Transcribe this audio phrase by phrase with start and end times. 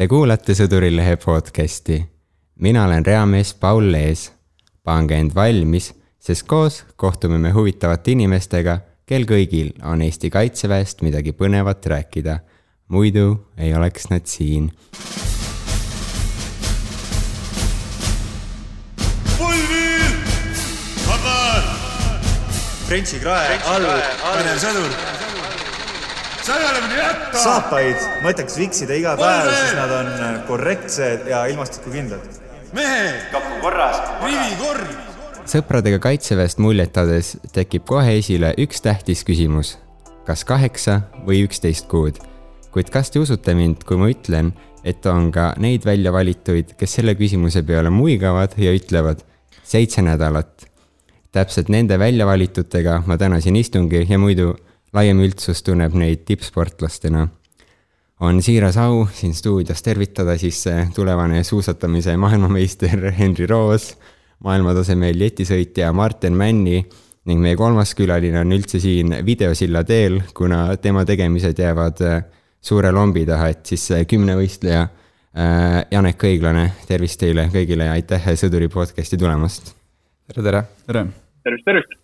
[0.00, 1.98] Te kuulate Sõdurilehe podcasti.
[2.64, 4.32] mina olen reamees Paul Lees.
[4.82, 11.32] pange end valmis, sest koos kohtume me huvitavate inimestega, kel kõigil on Eesti Kaitseväest midagi
[11.32, 12.38] põnevat rääkida.
[12.88, 14.72] muidu ei oleks nad siin.
[22.88, 25.19] Prentsi krae all, Venemaa sõdur.
[26.50, 27.42] Sõjaline jätta.
[27.42, 32.40] saapaid mõtleks viksida iga päev, sest nad on äh, korrektsed ja ilmastikukindlad.
[32.76, 34.00] mehed, kapp korras.
[34.24, 34.96] rivi kord.
[35.50, 39.76] sõpradega Kaitseväest muljetades tekib kohe esile üks tähtis küsimus.
[40.26, 42.18] kas kaheksa või üksteist kuud?
[42.70, 44.52] kuid kas te usute mind, kui ma ütlen,
[44.86, 49.24] et on ka neid välja valituid, kes selle küsimuse peale muigavad ja ütlevad
[49.62, 50.66] seitse nädalat.
[51.30, 54.56] täpselt nende väljavalitutega ma täna siin istungi ja muidu
[54.96, 57.28] laiem üldsus tunneb neid tippsportlastena
[58.20, 63.94] on siiras au siin stuudios tervitada siis tulevane suusatamise maailmameister Henri Roos,
[64.44, 66.82] maailmatasemel jetisõitja Martin Männi
[67.28, 72.18] ning meie kolmas külaline on üldse siin videosilla teel, kuna tema tegemised jäävad eh,
[72.60, 78.32] suure lombi taha, et siis eh, kümnevõistleja äh, Janek Õiglane, tervist teile kõigile ja aitäh
[78.40, 79.74] Sõduri podcasti tulemast.
[80.32, 80.66] tere, tere.
[80.86, 81.08] tere.
[81.44, 81.99] tervist, tervist.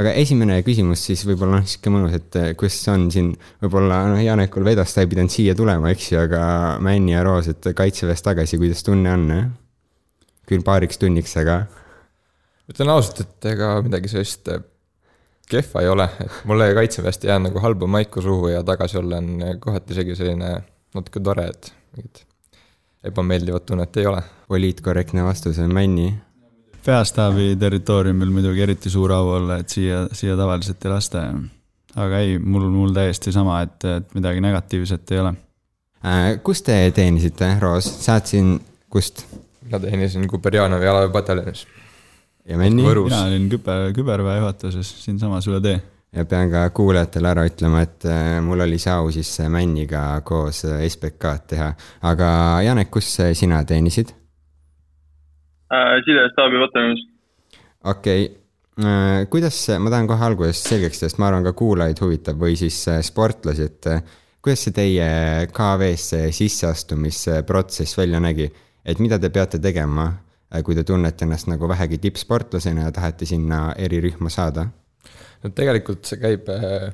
[0.00, 4.22] Aga esimene küsimus siis võib-olla noh, sihuke mõnus, et eh, kuidas on siin võib-olla noh,
[4.24, 6.42] Janekul vedas, ta ei pidanud siia tulema, eks ju, aga
[6.84, 9.50] Männi ja Roos, et kaitseväest tagasi, kuidas tunne on eh??
[10.50, 11.60] küll paariks tunniks, aga
[12.70, 14.64] ütlen ausalt, et ega midagi sellist äh,
[15.50, 19.20] kehva ei ole, et mulle kaitseväest ei jää nagu halba maiku suhu ja tagasi olla
[19.22, 20.56] on kohati isegi selline
[20.96, 22.24] natuke tore, et mingit
[23.06, 24.22] ebameeldivat tunnet ei ole.
[24.48, 26.14] poliitkorrektne vastus on Männi.
[26.84, 31.24] Peastaabi territooriumil muidugi eriti suur au olla, et siia, siia tavaliselt ei lasta.
[31.96, 35.34] aga ei, mul, mul täiesti sama, et, et midagi negatiivset ei ole.
[36.06, 38.58] Äh, kus te teenisite, Roos, saatsin,
[38.90, 39.26] kust?
[39.66, 41.66] mina teenisin Kuperjanovi jalaväepataljonis.
[42.48, 42.58] ja?
[42.58, 43.10] Võrus.
[43.10, 45.80] mina olin küber, küberväe juhatuses siinsamas üle tee.
[46.16, 50.64] ja pean ka kuulajatele ära ütlema, et äh, mul oli see au siis Männiga koos
[50.64, 51.68] äh, SBK-d teha.
[52.02, 52.30] aga
[52.64, 54.14] Janek, kus sina teenisid?
[56.06, 57.02] Sidestaabi pataljonis.
[57.84, 58.36] okei okay.,
[59.30, 62.78] kuidas, ma tahan kohe alguses selgeks teha, sest ma arvan, ka kuulajaid huvitab või siis
[62.88, 64.02] äh, sportlasi, et äh,
[64.40, 65.06] kuidas see teie
[65.52, 68.48] KV-sse sisseastumisprotsess välja nägi,
[68.84, 70.08] et mida te peate tegema,
[70.64, 74.66] kui te tunnete ennast nagu vähegi tippsportlasena ja tahate sinna erirühma saada?
[75.40, 76.90] no tegelikult see käib äh,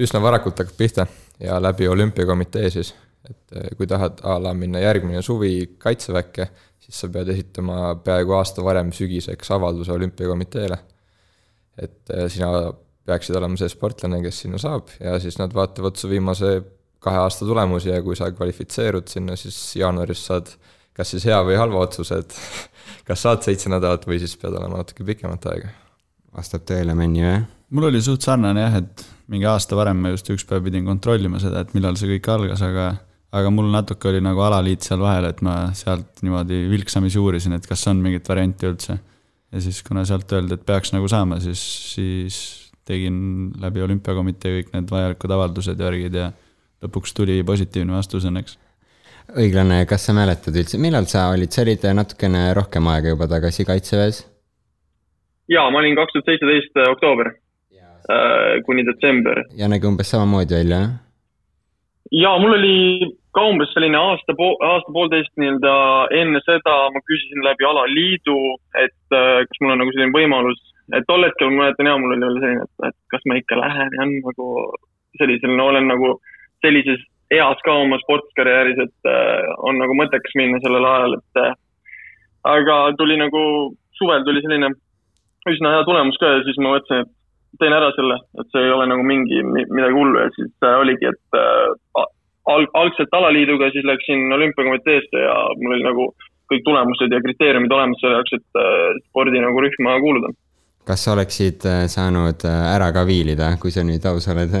[0.00, 1.06] üsna varakult hakkab pihta
[1.40, 2.94] ja läbi olümpiakomitee siis,
[3.28, 6.48] et äh, kui tahad a la minna järgmine suvi kaitseväkke,
[6.88, 10.78] siis sa pead esitama peaaegu aasta varem sügiseks avalduse olümpiakomiteele.
[11.78, 12.72] et äh, sina
[13.06, 16.56] peaksid olema see sportlane, kes sinna saab ja siis nad vaatavad su viimase
[16.98, 20.50] kahe aasta tulemusi ja kui sa kvalifitseerud sinna, siis jaanuaris saad
[20.98, 22.34] kas siis hea või halva otsuse, et
[23.08, 25.70] kas saad seitse nädalat või siis pead olema natuke pikemat aega
[26.34, 27.38] vastab tõele, Männi või?
[27.76, 31.40] mul oli suht sarnane jah, et mingi aasta varem ma just üks päev pidin kontrollima
[31.42, 32.90] seda, et millal see kõik algas, aga
[33.32, 37.66] aga mul natuke oli nagu alaliit seal vahel, et ma sealt niimoodi vilksamisi uurisin, et
[37.68, 38.98] kas on mingit varianti üldse.
[39.52, 41.60] ja siis, kuna sealt öeldi, et peaks nagu saama, siis,
[41.94, 42.38] siis
[42.88, 46.30] tegin läbi olümpiakomitee kõik need vajalikud avaldused ja värgid ja
[46.84, 48.56] lõpuks tuli positiivne vastus õnneks.
[49.36, 53.68] õiglane, kas sa mäletad üldse, millal sa olid, sa olid natukene rohkem aega juba tagasi
[53.68, 54.24] kaitseväes?
[55.48, 59.44] ja ma olin kaks tuhat seitseteist oktoober äh, kuni detsember.
[59.56, 60.96] ja nägi umbes samamoodi välja, jah?
[62.12, 64.34] Ja mul oli ka umbes selline aasta,
[64.70, 65.74] aasta-poolteist nii-öelda
[66.20, 68.38] enne seda ma küsisin läbi alaliidu,
[68.80, 70.62] et äh, kas mul on nagu selline võimalus,
[70.96, 73.60] et tol hetkel ma mäletan ja mul oli veel selline, et, et kas ma ikka
[73.60, 74.48] lähen ja nagu
[75.20, 76.16] sellisel, no olen nagu
[76.64, 77.04] sellises
[77.34, 81.54] eas ka oma sportkarjääris, et äh, on nagu mõttekas minna sellel ajal, et äh,
[82.56, 83.42] aga tuli nagu
[83.98, 84.72] suvel tuli selline
[85.48, 87.17] üsna hea tulemus ka ja siis ma mõtlesin, et
[87.60, 90.74] teen ära selle, et see ei ole nagu mingi mi- midagi hullu ja siis äh,
[90.82, 92.02] oligi, et äh,
[92.54, 96.08] alg-, algselt alaliiduga, siis läksin olümpiakomiteesse ja mul oli nagu
[96.52, 100.32] kõik tulemused ja kriteeriumid olemas selle jaoks, et äh, spordi nagu rühma kuuluda.
[100.88, 104.54] kas sa oleksid saanud ära ka viilida, kui sa nüüd aus oled?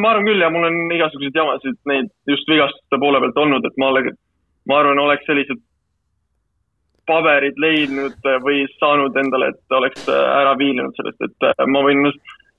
[0.00, 3.80] Ma arvan küll ja mul on igasuguseid jamasid neid just vigastuste poole pealt olnud, et
[3.80, 4.12] ma olen,
[4.68, 5.60] ma arvan, oleks sellised
[7.10, 12.06] paberid leidnud või saanud endale, et oleks äh, ära viilinud sellest, et äh, ma võin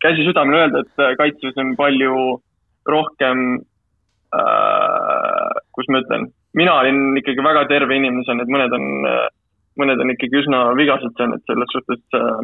[0.04, 2.16] käsi südamel öelda, et äh, kaitses on palju
[2.90, 3.44] rohkem
[4.36, 8.88] äh,, kus ma ütlen, mina olin ikkagi väga terve inimene seal, et mõned on,
[9.80, 12.42] mõned on ikkagi üsna vigased seal, et selles suhtes äh,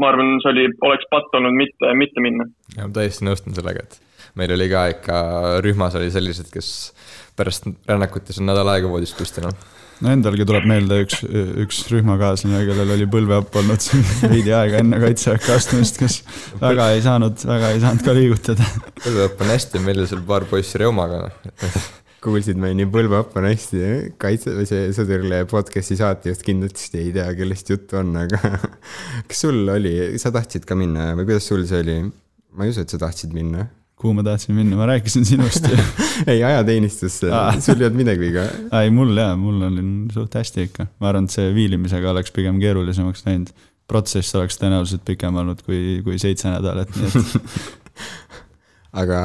[0.00, 2.48] ma arvan, see oli, oleks patt olnud mitte, mitte minna.
[2.76, 5.16] ja ma täiesti nõustun sellega, et meil oli ka ikka
[5.64, 6.68] rühmas oli sellised, kes
[7.38, 9.54] pärast rännakut ei saanud nädal aega voodist püsti enam.
[9.54, 11.20] no endalgi tuleb meelde üks,
[11.64, 16.20] üks rühmakaaslane, kellel oli põlveapp olnud siin veidi aega enne kaitseväkke astumist, kes
[16.62, 18.70] väga ei saanud, väga ei saanud ka liigutada.
[19.02, 21.78] põlveõpp on hästi, meil oli seal paar poissi reumaga, noh.
[22.24, 23.84] kuulsid me nii põlveapp on hästi,
[24.20, 28.40] kaitse või see sõdurile podcast'i saatejuht kindlasti ei tea, kellest juttu on, aga
[29.28, 31.98] kas sul oli, sa tahtsid ka minna või kuidas sul see oli?
[32.54, 33.66] ma ei usu, et sa tahtsid minna.
[34.00, 35.68] Kuhu ma tahtsin minna, ma rääkisin sinust
[36.30, 37.30] ei, ajateenistusse
[37.60, 38.46] sul ei olnud midagi viga.
[38.80, 40.88] ei, mul jaa, mul oli suht hästi ikka.
[41.00, 43.52] ma arvan, et see viilimisega oleks pigem keerulisemaks läinud.
[43.88, 47.48] protsess oleks tõenäoliselt pikem olnud kui, kui seitse nädalat, nii et
[49.04, 49.20] aga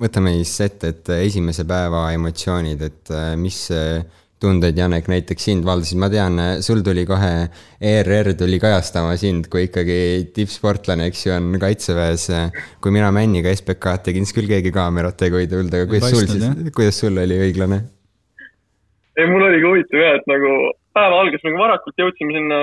[0.00, 3.64] võtame siis ette, et esimese päeva emotsioonid, et äh, mis
[4.42, 7.32] tundeid, Janek, näiteks sind valdasid, ma tean, sul tuli kohe,
[7.80, 9.98] ERR tuli kajastama sind kui ikkagi
[10.36, 12.28] tippsportlane, eks ju, on kaitseväes.
[12.84, 16.72] kui mina Männiga SBK-d tegin, siis küll keegi kaamerat ei tulnud, aga kuidas sul siis,
[16.76, 17.82] kuidas sul oli õiglane?
[19.16, 20.50] ei, mul oligi huvitav jah, et nagu
[20.96, 22.58] päev algas nagu varakult, jõudsime sinna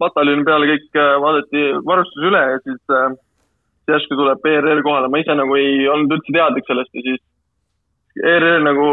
[0.00, 3.16] pataljoni peale, kõik äh, vaadati varustus üle ja siis äh,
[3.90, 7.22] järsku tuleb ERR kohale, ma ise nagu ei olnud üldse teadlik sellest ja siis
[8.22, 8.86] ERR nagu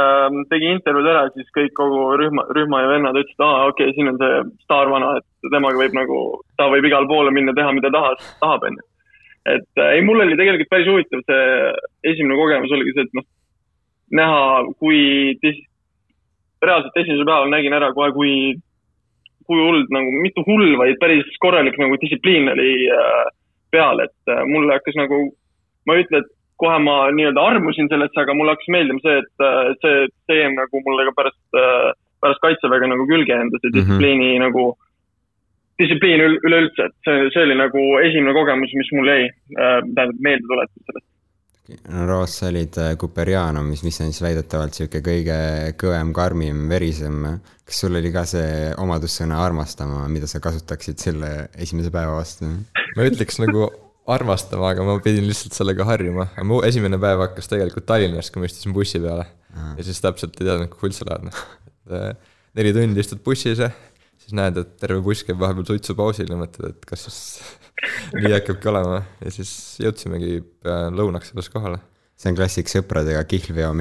[0.00, 3.96] ähm, tegi intervjuud ära, siis kõik kogu rühma, rühma ja vennad ütlesid, aa okei okay,,
[3.96, 6.20] siin on see staarvana, et temaga võib nagu,
[6.58, 8.84] ta võib igale poole minna, teha mida tahas, tahab, onju.
[9.54, 11.46] et äh, ei, mul oli tegelikult päris huvitav see
[12.12, 13.26] esimene kogemus oligi see, et noh,
[14.20, 14.44] näha,
[14.82, 15.00] kui
[15.42, 15.64] tis-,
[16.62, 18.34] reaalselt esimesel päeval nägin ära kohe, kui,
[19.46, 23.26] kui hull nagu, mitte hull, vaid päris korralik nagu distsipliin oli äh,
[23.74, 25.20] peal, et äh, mulle hakkas nagu,
[25.86, 29.44] ma ei ütle, et kohe ma nii-öelda armusin sellesse, aga mulle hakkas meeldima see, et
[29.44, 31.90] äh, see teem nagu mulle ka pärast äh,,
[32.24, 33.76] pärast kaitseväega nagu külge endas ja Mhm.
[33.78, 34.44] distsipliini mm -hmm.
[34.46, 34.64] nagu,
[35.78, 40.18] distsipliin ül- üleüldse, et see, see oli nagu esimene kogemus, mis mul jäi äh,, tähendab
[40.28, 41.06] meeldetuletus sellest.
[41.92, 45.38] no Roos, sa olid äh, Kuperjanumis, mis on siis väidetavalt sihuke kõige
[45.82, 47.16] kõvem, karmim, verisem.
[47.66, 52.44] kas sul oli ka see omadussõna armastama, mida sa kasutaksid selle esimese päeva vastu?
[52.96, 53.66] ma ütleks nagu
[54.06, 58.42] armastama, aga ma pidin lihtsalt sellega harjuma, aga mu esimene päev hakkas tegelikult Tallinnast, kui
[58.42, 59.26] ma istusin bussi peale.
[59.56, 61.42] ja siis täpselt ei teadnud, kuhu üldse lähed, noh.
[61.96, 63.70] et neli tundi istud bussis ja
[64.20, 67.18] siis näed, et terve buss käib vahepeal suitsupausil ja mõtled, et kas siis
[68.16, 69.50] nii hakkabki olema ja siis
[69.82, 71.82] jõudsimegi pea lõunaks alles kohale.
[72.16, 73.74] see on klassik sõpradega kihlveo,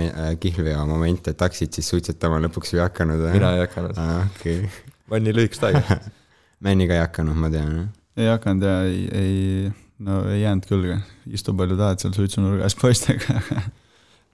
[0.43, 3.37] kihlveo moment, et hakkasid siis suitsetama, lõpuks ei hakanud või?
[3.37, 4.93] mina ei hakanud, aa, okei okay..
[5.07, 6.01] ma olen nii lühikest aega.
[6.65, 7.79] Männiga ei hakanud, ma tean.
[8.17, 9.71] ei hakanud ja ei, ei,
[10.03, 10.95] no ei jäänud küll,
[11.31, 13.39] istu palju tahad seal suitsunurgas poistega.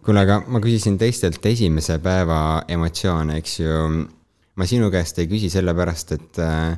[0.05, 3.81] kuule, aga ma küsisin teistelt esimese päeva emotsioone, eks ju.
[4.55, 6.77] ma sinu käest ei küsi sellepärast, et äh,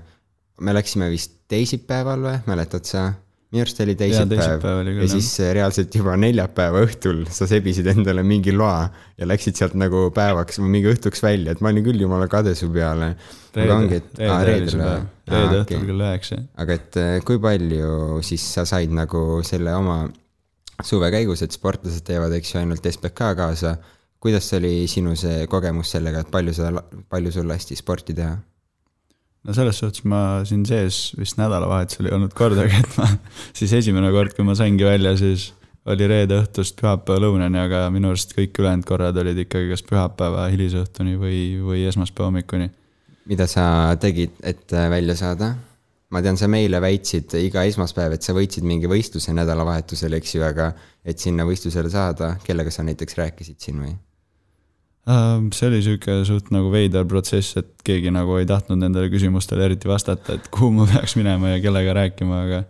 [0.62, 3.12] me läksime vist teisipäeval või, mäletad sa?
[3.54, 8.24] Minu arust oli teisipäev, küll, ja siis äh, reaalselt juba neljapäeva õhtul sa sebisid endale
[8.26, 8.88] mingi loa
[9.20, 12.56] ja läksid sealt nagu päevaks või mingi õhtuks välja, et ma olin küll jumala kade
[12.58, 13.14] su peale.
[13.54, 14.98] aga ongi, et aa, reede oli see või?
[14.98, 16.40] Aa, reede õhtul kell üheksa.
[16.66, 20.00] aga et äh, kui palju siis sa said nagu selle oma
[20.84, 23.78] suve käigus, et sportlased teevad, eks ju, ainult SBK kaasa.
[24.24, 26.72] kuidas oli sinu see kogemus sellega, et palju sa,
[27.12, 28.34] palju sul lasti sporti teha?
[29.44, 33.10] No selles suhtes ma siin sees vist nädalavahetusel ei olnud kordagi, et ma
[33.57, 35.51] siis esimene kord, kui ma saingi välja, siis
[35.92, 40.47] oli reede õhtust pühapäeva lõunani, aga minu arust kõik ülejäänud korrad olid ikkagi kas pühapäeva
[40.54, 42.69] hilisõhtuni või, või esmaspäeva hommikuni.
[43.28, 43.66] mida sa
[44.00, 45.54] tegid, et äh, välja saada?
[46.14, 50.44] ma tean, sa meile väitsid iga esmaspäev, et sa võitsid mingi võistluse nädalavahetusel, eks ju,
[50.45, 50.69] aga
[51.04, 53.95] et sinna võistlusele saada, kellega sa näiteks rääkisid siin või?
[55.04, 59.66] Ähm, see oli sihuke suht nagu veider protsess, et keegi nagu ei tahtnud nendele küsimustele
[59.68, 62.64] eriti vastata, et kuhu ma peaks minema ja kellega rääkima, aga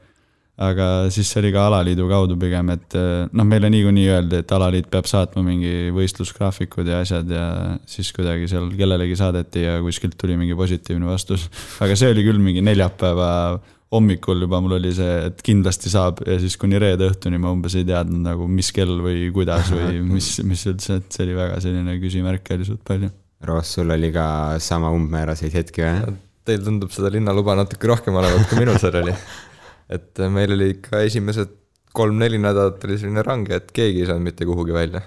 [0.63, 4.51] aga siis see oli ka alaliidu kaudu pigem, et eh, noh, meile niikuinii öeldi, et
[4.53, 7.45] alaliit peab saatma mingi võistlusgraafikud ja asjad ja
[7.89, 11.47] siis kuidagi seal kellelegi saadeti ja kuskilt tuli mingi positiivne vastus.
[11.81, 13.31] aga see oli küll mingi neljapäeva
[13.93, 17.75] hommikul juba mul oli see, et kindlasti saab ja siis kuni reede õhtuni ma umbes
[17.77, 21.59] ei teadnud nagu, mis kell või kuidas või mis, mis üldse, et see oli väga
[21.63, 23.11] selline küsimärke oli suht palju.
[23.43, 24.25] Roos, sul oli ka
[24.63, 26.15] sama umbmääraseid hetki või?
[26.47, 29.13] Teil tundub seda linnaluba natuke rohkem olevat, kui minul seal oli.
[29.93, 31.51] et meil oli ikka esimesed
[31.93, 35.03] kolm-neli nädalat oli selline range, et keegi ei saanud mitte kuhugi välja.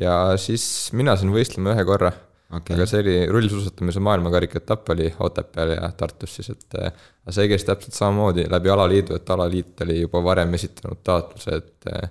[0.00, 2.12] ja siis mina sain võistlema ühe korra
[2.58, 6.92] okei aga, see oli rullsuusatamise maailmakarika etapp oli Otepääl ja Tartus siis, et äh,
[7.24, 11.90] aga see käis täpselt samamoodi läbi alaliidu, et alaliit oli juba varem esitanud taotluse, et
[11.92, 12.08] äh,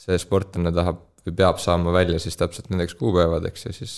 [0.00, 3.96] see sportlane tahab või peab saama välja siis täpselt nendeks kuupäevadeks ja siis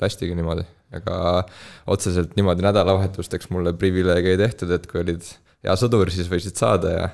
[0.00, 0.64] lastigi niimoodi.
[0.96, 1.44] aga
[1.86, 5.22] otseselt niimoodi nädalavahetusteks mulle privileege ei tehtud, et kui olid
[5.62, 7.04] hea sõdur, siis võisid saada ja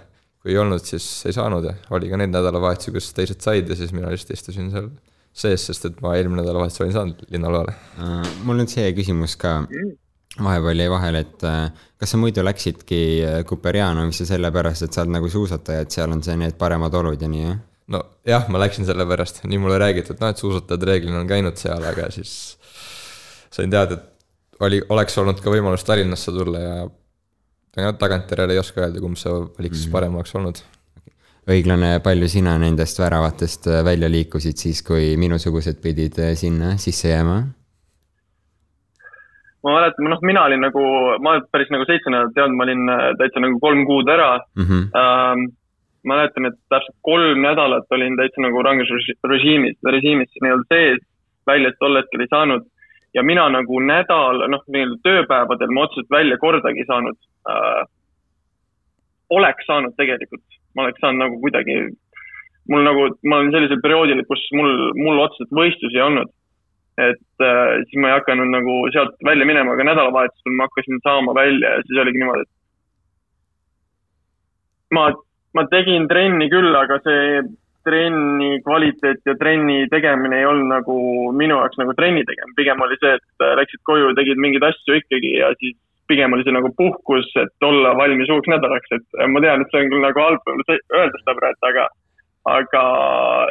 [0.41, 3.77] kui ei olnud, siis ei saanud ja oli ka neid nädalavahetusi, kus teised said ja
[3.77, 4.89] siis mina lihtsalt istusin seal
[5.37, 7.77] sees, sest et ma eelmine nädalavahetus olin saanud linnaloale.
[8.01, 9.59] Äh, mul on see küsimus ka,
[10.37, 13.01] vahepeal jäi vahele, et äh, kas sa muidu läksidki
[13.49, 17.31] Kuperjanovisse sellepärast, et sa oled nagu suusataja, et seal on see, need paremad olud ja
[17.31, 17.63] nii, jah?
[17.93, 21.59] no jah, ma läksin sellepärast, nii mulle räägiti, et noh, et suusatajad reeglina on käinud
[21.61, 22.33] seal, aga siis
[23.55, 26.79] sain teada, et oli, oleks olnud ka võimalus Tallinnasse tulla ja
[27.77, 30.63] aga tagantjärele ei oska öelda, kumb see valik siis parem oleks olnud.
[31.51, 37.13] Õiglane, palju sina nendest väravatest äh, välja liikusid siis, kui minusugused pidid äh, sinna sisse
[37.13, 37.39] jääma?
[39.67, 40.83] ma mäletan, noh, mina olin nagu,
[41.23, 44.29] ma päris nagu seitse nädalat ei olnud, ma olin äh, täitsa nagu kolm kuud ära
[44.39, 44.67] mm.
[44.67, 44.85] -hmm.
[45.01, 45.47] Ähm,
[46.07, 51.03] mäletan, et täpselt kolm nädalat olin täitsa nagu ranges režiimis, režiimis nii-öelda sees,
[51.47, 52.63] välja tol hetkel ei saanud.
[53.15, 57.19] ja mina nagu nädal, noh, nii-öelda tööpäevadel ma otseselt välja kordagi ei saanud
[57.51, 57.83] äh,.
[59.31, 60.47] oleks saanud tegelikult,
[60.77, 61.77] ma oleks saanud nagu kuidagi,
[62.73, 66.33] mul nagu, ma olin sellisel perioodil, kus mul, mul otseselt võistlusi ei olnud.
[66.97, 71.35] et äh, siis ma ei hakanud nagu sealt välja minema, aga nädalavahetusel ma hakkasin saama
[71.37, 72.55] välja ja siis oligi niimoodi, et
[74.97, 75.05] ma
[75.57, 77.41] ma tegin trenni küll, aga see
[77.87, 80.97] trenni kvaliteet ja trenni tegemine ei olnud nagu
[81.39, 84.99] minu jaoks nagu trenni tegemine, pigem oli see, et äh, läksid koju, tegid mingeid asju
[85.01, 85.77] ikkagi ja siis
[86.11, 89.73] pigem oli see nagu puhkus, et olla valmis uueks nädalaks, et äh, ma tean, et
[89.73, 91.87] see on küll nagu halb öelda seda praegu, aga
[92.47, 92.83] aga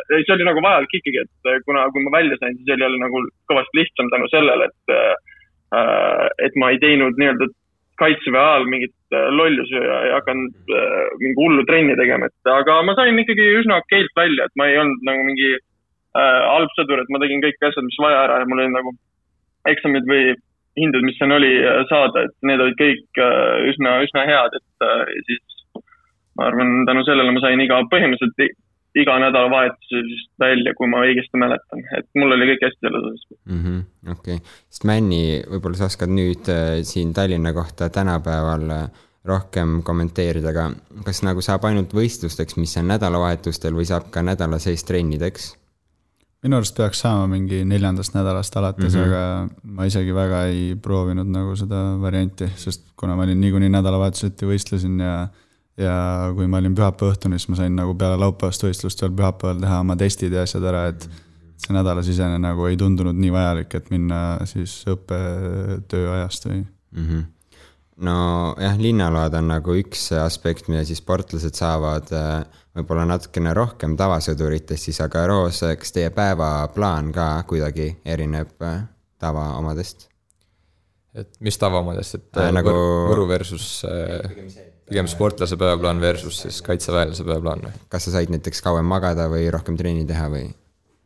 [0.07, 3.01] see oli nagu vajalik ikkagi, et äh, kuna, kui ma välja sain, siis oli jälle
[3.01, 4.97] nagu kõvasti lihtsam tänu sellele, et
[6.45, 7.49] et ma ei teinud nii-öelda
[7.99, 12.81] kaitseväe ajal mingit äh, lollusi ja ei hakanud äh, mingi hullu trenni tegema, et aga
[12.87, 17.01] ma sain ikkagi üsna okeilt välja, et ma ei olnud nagu mingi äh, halb sõdur,
[17.01, 18.95] et ma tegin kõik asjad, mis vaja ära ja mul olid nagu
[19.71, 20.35] eksamid või
[20.79, 24.85] hinded, mis seal oli äh, saada, et need olid kõik äh, üsna, üsna head, et
[24.85, 25.81] äh, siis
[26.35, 28.61] ma arvan, tänu sellele ma sain iga, põhimõtteliselt
[28.95, 33.63] iga nädalavahetusest välja, kui ma õigesti mäletan, et mul oli kõik hästi selles osas mm
[33.63, 33.81] -hmm,.
[34.11, 36.47] okei okay., sest Männi, võib-olla sa oskad nüüd
[36.87, 38.71] siin Tallinna kohta tänapäeval
[39.25, 40.69] rohkem kommenteerida, aga
[41.03, 45.55] kas nagu saab ainult võistlusteks, mis on nädalavahetustel või saab ka nädala sees trennideks?
[46.45, 49.07] Minu arust peaks saama mingi neljandast nädalast alates mm, -hmm.
[49.07, 54.49] aga ma isegi väga ei proovinud nagu seda varianti, sest kuna ma olin niikuinii nädalavahetuseti
[54.51, 55.27] võistlesin ja
[55.77, 59.59] ja kui ma olin pühapäeva õhtuni, siis ma sain nagu peale laupäevast võistlust veel pühapäeval
[59.59, 61.09] teha oma testid ja asjad ära, et
[61.59, 67.07] see nädalasisene nagu ei tundunud nii vajalik, et minna siis õppetöö ajast või mm.
[67.07, 67.31] -hmm
[67.95, 72.43] nojah, linnaload on nagu üks aspekt, mida siis sportlased saavad äh,
[72.75, 78.83] võib-olla natukene rohkem tavasõduritest siis, aga Roos, kas teie päevaplaan ka kuidagi erineb äh,
[79.21, 80.09] tavaomadest?
[81.15, 82.73] et mis tavaomadest, et äh, nagu
[83.11, 84.27] Võru versus äh,
[84.89, 87.81] pigem sportlase päevaplaan versus siis kaitseväelase päevaplaan või?
[87.89, 90.49] kas sa said näiteks kauem magada või rohkem trenni teha või?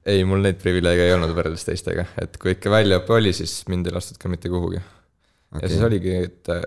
[0.10, 3.90] ei, mul neid privileege ei olnud võrreldes teistega, et kui ikka väljaõpe oli, siis mind
[3.90, 5.62] ei lastud ka mitte kuhugi okay..
[5.62, 6.66] ja siis oligi, et äh,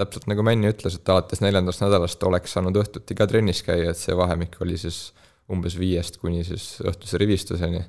[0.00, 4.00] täpselt nagu Männi ütles, et alates neljandast nädalast oleks saanud õhtuti ka trennis käia, et
[4.00, 5.10] see vahemik oli siis
[5.50, 7.82] umbes viiest kuni siis õhtuse rivistuseni.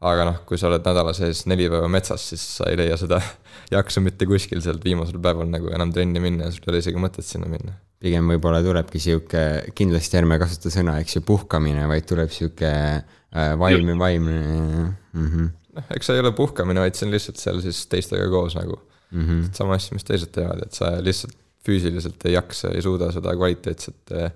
[0.00, 3.18] Aga noh, kui sa oled nädala sees neli päeva metsas, siis sa ei leia seda
[3.76, 7.02] jaksu mitte kuskil sealt viimasel päeval nagu enam trenni minna ja sul ei ole isegi
[7.02, 7.76] mõtet sinna minna.
[8.00, 9.42] pigem võib-olla tulebki sihuke,
[9.76, 15.50] kindlasti ärme kasuta sõna, eks ju, puhkamine, vaid tuleb sihuke äh, vaimne, vaimne mm -hmm..
[15.76, 18.80] noh, eks see ei ole puhkamine, vaid see on lihtsalt seal siis teistega koos nagu
[19.10, 19.52] mm -hmm.
[19.56, 21.36] sama asja, mis teised teevad, et sa lihtsalt
[21.66, 24.32] füüsiliselt ei jaksa, ei suuda seda kvaliteetset äh,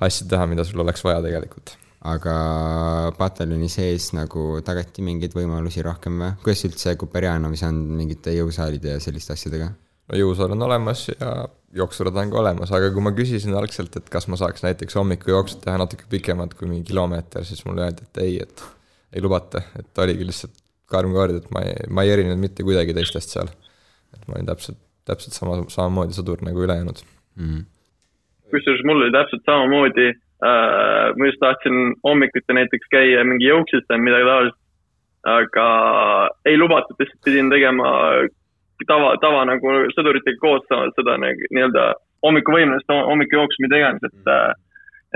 [0.00, 1.76] asja teha, mida sul oleks vaja tegelikult
[2.08, 6.30] aga pataljoni sees nagu tagati mingeid võimalusi rohkem või?
[6.44, 9.72] kuidas üldse Kuperjanovis on mingite jõusaalide ja selliste asjadega?
[10.08, 11.32] no jõusaal on olemas ja
[11.74, 15.60] jooksurada on ka olemas, aga kui ma küsisin algselt, et kas ma saaks näiteks hommikujooksud
[15.64, 18.64] teha natuke pikemad kui mingi kilomeeter, siis mulle öeldi, et ei, et
[19.12, 20.54] ei lubata, et oligi lihtsalt
[20.88, 23.50] karm kord, et ma ei, ma ei erinenud mitte kuidagi teistest seal.
[24.14, 27.02] Et ma olin täpselt, täpselt sama, samamoodi sõdur nagu ülejäänud
[27.40, 27.66] mm..
[28.54, 31.04] kusjuures mul oli täpselt samamoodi äh,.
[31.16, 34.58] ma just tahtsin hommikuti näiteks käia mingi jooksutaja, midagi taolist.
[35.28, 35.68] aga
[36.46, 37.88] ei lubatud, lihtsalt pidin tegema
[38.86, 41.88] tava, tava nagu sõduritega koos seda nagu nii-öelda
[42.24, 44.30] hommikuvõimlust, hommikujooksu, mida iganes, et,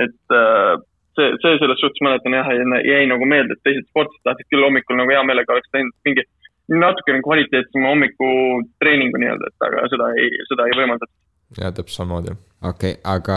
[0.04, 0.75] et äh,
[1.18, 2.50] see, see selles suhtes mäletan jah,
[2.87, 6.26] jäi nagu meelde, et teised sportlased tahtsid küll hommikul nagu hea meelega oleks teinud mingi
[6.71, 11.16] natukene kvaliteetsema hommikutreeningu nii-öelda, et aga seda ei, seda ei võimaldatud
[11.61, 12.35] ja täpselt samamoodi.
[12.62, 13.37] okei okay,, aga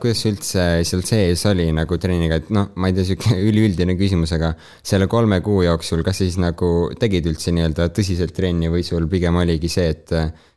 [0.00, 4.34] kuidas üldse seal sees oli nagu treeniga, et noh, ma ei tea, sihuke üliüldine küsimus,
[4.36, 8.84] aga selle kolme kuu jooksul, kas sa siis nagu tegid üldse nii-öelda tõsiselt trenni või
[8.86, 10.14] sul pigem oligi see, et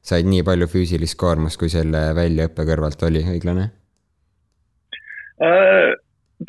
[0.07, 3.69] said nii palju füüsilist koormust, kui selle väljaõppe kõrvalt oli õiglane?
[5.37, 5.93] Äh,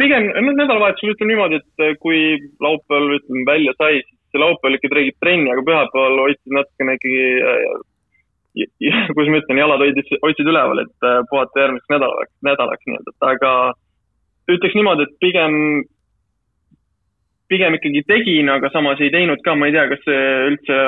[0.01, 5.17] pigem, noh, nädalavahetusel ütleme niimoodi, et kui laupäeval ütleme välja sai, siis laupäeval ikka tegid
[5.23, 7.79] trenni, aga pühapäeval hoidsid natukene ikkagi äh,,
[9.15, 13.29] kuidas ma ütlen, jalad hoidsid, hoidsid üleval, et äh, puhata järgmiseks nädalaks, nädalaks nii-öelda, et
[13.33, 13.53] aga
[14.55, 15.57] ütleks niimoodi, et pigem,
[17.53, 20.79] pigem ikkagi tegin, aga samas ei teinud ka, ma ei tea, kas see üldse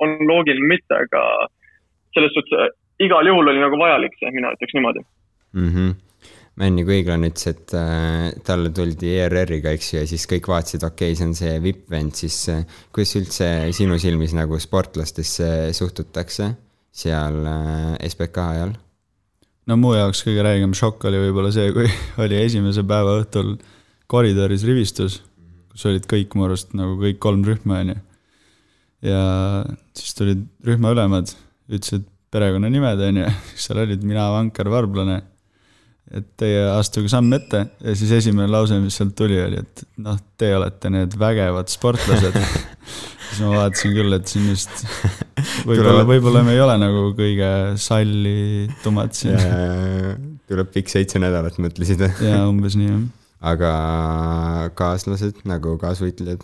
[0.00, 1.24] on loogiline või mitte, aga
[2.16, 2.70] selles suhtes äh,
[3.06, 5.68] igal juhul oli nagu vajalik see, mina ütleks niimoodi mm.
[5.68, 5.92] -hmm.
[6.60, 10.84] Männi kui õiglane ütles, et äh, talle tuldi ERR-iga, eks ju, ja siis kõik vaatasid,
[10.84, 16.50] okei okay,, see on see vipp-vend, siis äh, kuidas üldse sinu silmis nagu sportlastesse suhtutakse
[16.92, 18.76] seal äh, SBK ajal?
[19.70, 21.88] no mu jaoks kõige räigem šokk oli võib-olla see, kui
[22.24, 23.54] oli esimese päeva õhtul
[24.10, 25.20] koridoris rivistus,
[25.70, 27.98] kus olid kõik mu arust nagu kõik kolm rühma, onju.
[29.06, 29.20] ja
[29.96, 31.30] siis tulid rühmaülemad,
[31.70, 35.20] ütlesid perekonnanimed, onju, kes seal olid, mina, Vankar, Varblane.
[36.10, 40.18] Et teie astuge samm ette ja siis esimene lause, mis sealt tuli, oli, et noh,
[40.40, 42.38] te olete need vägevad sportlased.
[43.30, 44.82] siis ma vaatasin küll, et siin vist
[45.68, 47.50] võib-olla, võib-olla me ei ole nagu kõige
[47.80, 49.38] sallitumad siin.
[50.50, 52.02] tuleb pikk seitse nädalat, mõtlesid?
[52.26, 53.06] jaa, umbes nii jah.
[53.52, 53.72] aga
[54.78, 56.42] kaaslased nagu kaasvõitlejad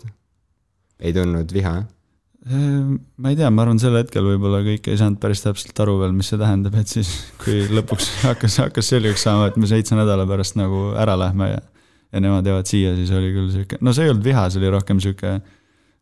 [1.03, 1.75] ei tundnud viha?
[1.81, 1.96] Ehm,
[2.45, 6.13] ma ei tea, ma arvan, sel hetkel võib-olla kõik ei saanud päris täpselt aru veel,
[6.15, 7.09] mis see tähendab, et siis
[7.41, 11.65] kui lõpuks hakkas, hakkas selgeks saama, et me seitse nädala pärast nagu ära lähme ja
[12.13, 14.71] ja nemad jäävad siia, siis oli küll sihuke, no see ei olnud viha, see oli
[14.71, 15.33] rohkem sihuke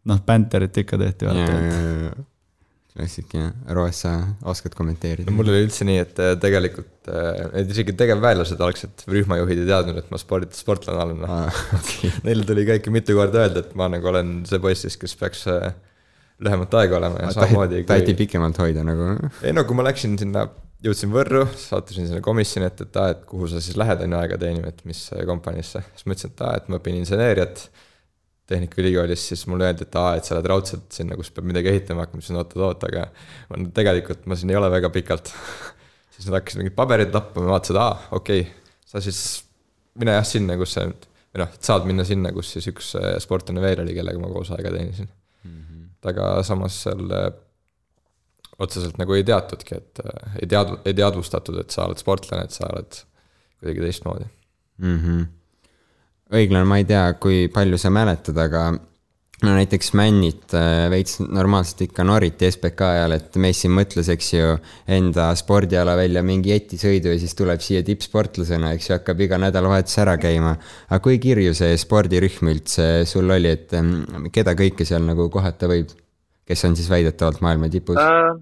[0.06, 2.20] noh, bänterit ikka tehti vaata, et
[2.96, 4.12] klassik jah, Roos, sa
[4.48, 5.36] oskad kommenteerida no?
[5.40, 9.98] mul oli üldse nii, et äh, tegelikult äh, need isegi tegevväelased algselt, rühmajuhid ei teadnud,
[10.00, 11.26] et ma sport, sportlane olen.
[12.28, 15.18] Neile tuli ka ikka mitu korda öelda, et ma nagu olen see poiss siis, kes
[15.20, 15.74] peaks äh,
[16.44, 19.16] lühemat aega olema ja samamoodi taheti pikemalt hoida nagu.
[19.46, 20.46] ei no kui ma läksin sinna,
[20.84, 24.20] jõudsin Võrru, sattusin sinna komisjoni ette, et aa, et kuhu sa siis lähed, on ju
[24.20, 25.82] aega teenima, et mis kompaniisse.
[25.94, 27.68] siis ma ütlesin, et aa, et ma õpin inseneeriat
[28.46, 32.06] Tehnikaülikoolis, siis mulle öeldi, et aa, et sa lähed raudselt sinna, kus peab midagi ehitama
[32.06, 33.08] hakkama, siis oot-oot, aga
[33.50, 35.32] ma tegelikult ma siin ei ole väga pikalt.
[36.14, 39.24] siis nad hakkasid mingeid pabereid lappama, vaatasid, aa, okei okay,, sa siis
[39.98, 43.64] mine jah sinna, kus sa või noh, saad minna sinna, kus siis üks äh, sportlane
[43.64, 45.10] veel oli, kellega ma koos aega teenisin.
[46.06, 47.10] Aga samas seal
[48.60, 52.56] otseselt nagu ei teatudki, et äh, ei tead-, ei teadvustatud, et sa oled sportlane, et
[52.56, 53.00] sa oled
[53.60, 54.28] kuidagi teistmoodi.
[54.78, 55.00] mm.
[55.00, 55.26] -hmm.
[56.40, 58.68] õiglane, ma ei tea, kui palju sa mäletad, aga
[59.44, 64.32] no näiteks Männit äh, veits normaalselt ikka noriti SBK ajal, et mees siin mõtles, eks
[64.36, 64.54] ju,
[64.98, 70.00] enda spordiala välja mingi jetisõidu ja siis tuleb siia tippsportlasena, eks ju, hakkab iga nädalavahetus
[70.06, 70.56] ära käima.
[70.88, 75.72] aga kui kirju see spordirühm üldse sul oli, et mm, keda kõike seal nagu kohata
[75.72, 75.92] võib?
[76.46, 77.98] kes on siis väidetavalt maailma tipus?
[78.00, 78.36] äh,.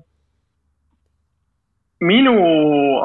[2.04, 2.36] minu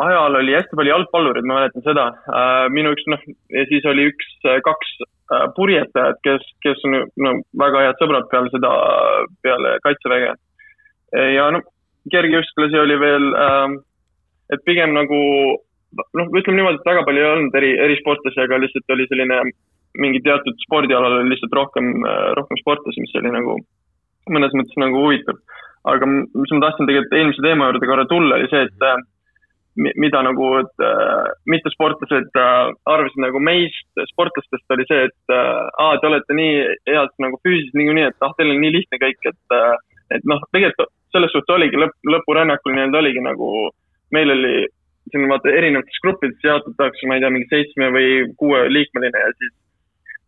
[0.03, 2.66] ajal oli hästi palju jalgpallureid, ma mäletan seda äh,.
[2.74, 3.22] minu üks noh,
[3.55, 4.35] ja siis oli üks,
[4.66, 4.98] kaks
[5.34, 8.72] äh, purjetajat, kes, kes on no, väga head sõbrad peale seda,
[9.44, 10.34] peale kaitseväge.
[11.34, 11.64] ja noh,
[12.12, 13.78] kergejõustlasi oli veel äh,,
[14.52, 15.18] et pigem nagu
[16.16, 19.40] noh, ütleme niimoodi, et väga palju ei olnud eri, erisportlasi, aga lihtsalt oli selline
[19.98, 21.94] mingi teatud spordialal oli lihtsalt rohkem,
[22.36, 23.56] rohkem sportlasi, mis oli nagu
[24.32, 25.38] mõnes mõttes nagu huvitav.
[25.88, 28.98] aga mis ma tahtsin tegelikult eelmise teema juurde korra tulla, oli see, et äh,
[29.78, 35.98] mida nagu, et äh, mittesportlased äh, arvasid nagu meist, sportlastest oli see, et äh, aa,
[36.00, 36.56] te olete nii
[36.90, 39.58] head nagu füüsiliselt niikuinii, et ah, teil on nii lihtne kõik, et
[40.16, 43.48] et noh, tegelikult selles suhtes oligi lõpp, lõpurännakul nii-öelda oligi nagu,
[44.16, 44.54] meil oli
[45.12, 48.10] siin vaata erinevates gruppides jaotatakse, ma ei tea, mingi seitsme või
[48.40, 49.54] kuueliikmeline ja siis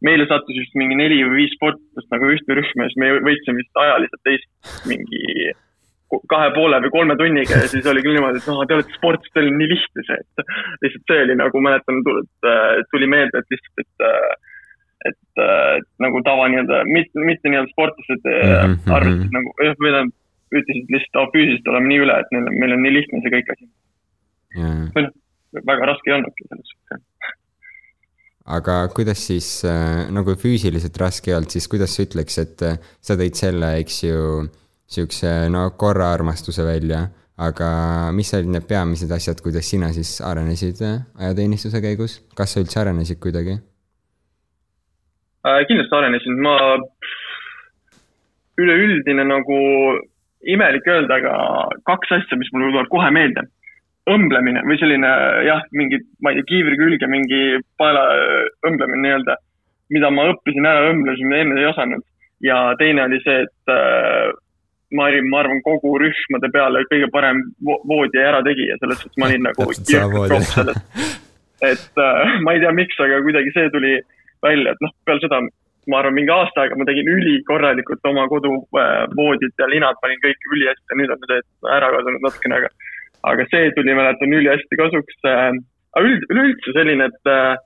[0.04, 3.60] meile sattus vist mingi neli või viis sportlast nagu ühte rühma ja siis me võitsime
[3.60, 5.52] vist ajaliselt teist mingi
[6.31, 9.33] kahe poole või kolme tunniga ja siis oli küll niimoodi, et noh, te olete sportlased,
[9.37, 12.01] teil on nii lihtne see, et lihtsalt see oli nagu mäletan,
[12.90, 14.38] tuli meelde, et lihtsalt, et
[15.09, 18.94] et, et nagu tava nii-öelda, mitte, mitte nii-öelda sportlased mm -hmm.
[18.96, 20.16] arvasid nagu, või tähendab,
[20.51, 23.53] ütlesid lihtsalt, et füüsiliselt oleme nii üle, et meil, meil on nii lihtne see kõik
[23.55, 23.70] asi.
[24.96, 25.14] või noh,
[25.70, 27.05] väga raske ei olnudki selles suhtes.
[28.59, 29.51] aga kuidas siis,
[30.11, 33.77] no kui füüsiliselt raske ei olnud, siis kuidas sa ütleks, et äh, sa tõid selle,
[33.85, 34.25] eks ju,
[34.90, 37.05] siukse no korraarmastuse välja,
[37.40, 37.70] aga
[38.16, 42.81] mis olid need peamised asjad, kuidas sina siis arenesid äh, ajateenistuse käigus, kas sa üldse
[42.83, 43.61] arenesid kuidagi?
[45.46, 45.62] äh,.
[45.68, 46.57] kindlasti arenesin, ma
[48.61, 49.61] üleüldine nagu
[50.55, 51.33] imelik öelda, aga
[51.88, 53.46] kaks asja, mis mul tulevad kohe meelde.
[54.11, 55.09] õmblemine või selline
[55.46, 59.37] jah, mingi, ma ei tea, kiivri külge mingi paela äh, õmblemine nii-öelda,
[59.94, 62.07] mida ma õppisin ära õmblemise, mida enne ei osanud.
[62.42, 64.33] ja teine oli see, et äh,
[64.96, 69.29] ma olin, ma arvan, kogu rühmade peale kõige parem vo voodi ärategija, selles suhtes ma
[69.31, 70.40] olin nagu Täpselt samamoodi.
[70.50, 71.16] sellest.
[71.72, 73.96] et äh, ma ei tea, miks, aga kuidagi see tuli
[74.42, 75.40] välja, et noh, peale seda
[75.90, 80.92] ma arvan, mingi aasta aega ma tegin ülikorralikult oma koduvoodid ja linad panin kõik ülihästi
[80.92, 81.40] ja nüüd on see
[81.76, 82.70] ära kadunud natukene, aga,
[83.33, 85.50] aga see tuli, mäletan, ülihästi kasuks äh,.
[85.96, 87.57] aga üld, üleüldse selline, et äh,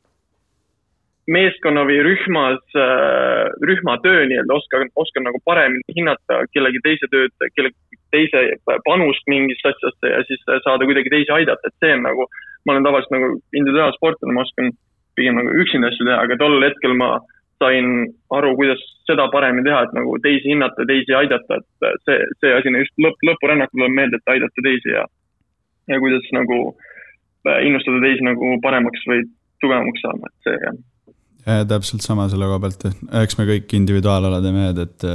[1.30, 7.32] meeskonna või rühmas äh,, rühma töö nii-öelda oskan, oskan nagu paremini hinnata kellegi teise tööd,
[7.56, 8.42] kellegi teise
[8.84, 12.28] panust mingisse asjasse ja siis saada kuidagi teisi aidata, et see on nagu,
[12.66, 14.70] ma olen tavaliselt nagu individuaalsportlane, ma oskan
[15.16, 17.16] pigem nagu üksinda asju teha, aga tol hetkel ma
[17.62, 17.90] sain
[18.34, 22.72] aru, kuidas seda paremini teha, et nagu teisi hinnata, teisi aidata, et see, see asi
[22.76, 25.04] just lõpp, lõpurännakul tuleb meelde, et aidata teisi ja,
[25.88, 26.58] ja kuidas nagu
[27.48, 29.22] äh, innustada teisi nagu paremaks või
[29.62, 30.82] tugevamaks saama, et see jah
[31.46, 32.86] ja täpselt sama selle koha pealt,
[33.22, 35.08] eks me kõik individuaalalade mehed, et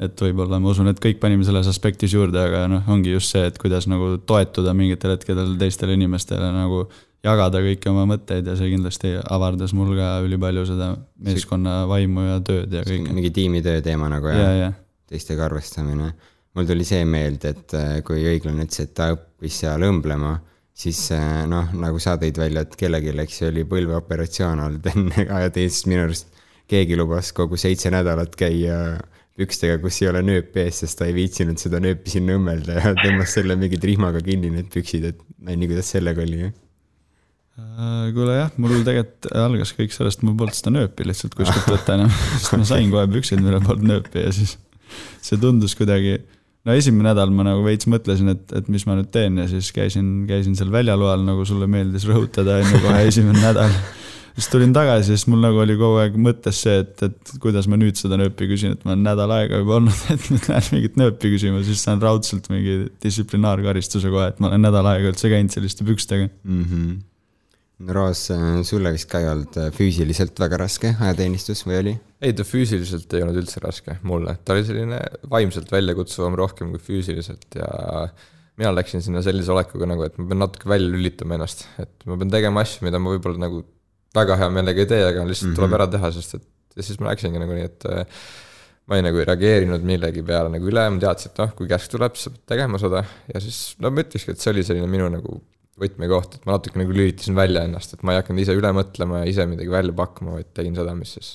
[0.00, 3.42] et võib-olla ma usun, et kõik panime selles aspektis juurde, aga noh, ongi just see,
[3.50, 6.86] et kuidas nagu toetuda mingitel hetkedel teistele inimestele nagu
[7.26, 12.38] jagada kõiki oma mõtteid ja see kindlasti avardas mul ka ülipalju seda meeskonna vaimu ja
[12.44, 13.12] tööd ja kõike.
[13.12, 14.70] mingi tiimitöö teema nagu ja, ja, ja.
[15.10, 16.14] teistega arvestamine.
[16.56, 20.32] mul tuli see meelde, et äh, kui õiglane ütles, et ta õppis seal õmblema,
[20.80, 25.26] siis äh, noh, nagu sa tõid välja, et kellelgi, eks ju, oli põlveoperatsioon olnud enne
[25.38, 26.36] ajateenistust minu arust.
[26.70, 29.00] keegi lubas kogu seitse nädalat käia
[29.40, 32.92] pükstega, kus ei ole nööpi ees, sest ta ei viitsinud seda nööpi sinna õmmelda ja
[32.98, 36.44] tõmbas selle mingi rihmaga kinni, need püksid, et tea, kuidas sellega oli
[37.60, 41.96] Äh, kuule jah, mul tegelikult algas kõik sellest, mul polnud seda nööpi lihtsalt kuskilt võtta
[41.98, 44.56] enam, sest ma sain kohe püksid, millel polnud nööpi ja siis
[45.24, 46.18] see tundus kuidagi,
[46.66, 49.70] no esimene nädal ma nagu veits mõtlesin, et, et mis ma nüüd teen ja siis
[49.76, 53.74] käisin, käisin seal väljaloal, nagu sulle meeldis rõhutada, on ju, kohe esimene nädal.
[54.34, 57.80] siis tulin tagasi, siis mul nagu oli kogu aeg mõttes see, et, et kuidas ma
[57.80, 61.00] nüüd seda nööpi küsin, et ma olen nädal aega juba olnud, et nüüd lähen mingit
[61.00, 65.56] nööpi küsima, siis saan raudselt mingi distsiplinaarkaristuse kohe, et ma olen nädal aega üldse käinud
[65.56, 66.66] selliste pükstega mm.
[66.66, 66.98] -hmm.
[67.96, 68.26] Roos,
[68.68, 71.94] sulle vist ka ei olnud füüsiliselt väga raske ajateenistus või oli?
[72.20, 75.00] Ei, ta füüsiliselt ei olnud üldse raske mulle, ta oli selline
[75.32, 77.70] vaimselt väljakutsuvam rohkem kui füüsiliselt ja
[78.60, 82.18] mina läksin sinna sellise olekuga nagu, et ma pean natuke välja lülitama ennast, et ma
[82.20, 83.64] pean tegema asju, mida ma võib-olla nagu
[84.16, 85.60] väga hea meelega ei tee, aga lihtsalt mm -hmm.
[85.60, 88.24] tuleb ära teha, sest et ja siis ma läksingi nagu nii, et äh,
[88.90, 91.92] ma ei nagu ei reageerinud millegi peale nagu üle, ma teadsin, et noh, kui käsk
[91.92, 93.04] tuleb, siis sa pead tegema seda.
[93.32, 95.36] Ja siis no ma ütlekski, et see oli selline minu nagu
[95.80, 99.22] võtmekoht, et ma natuke nagu lülitasin välja ennast, et ma ei hakanud ise üle mõtlema
[99.22, 101.30] ja ise midagi välja pakkuma, vaid tegin seda, mis siis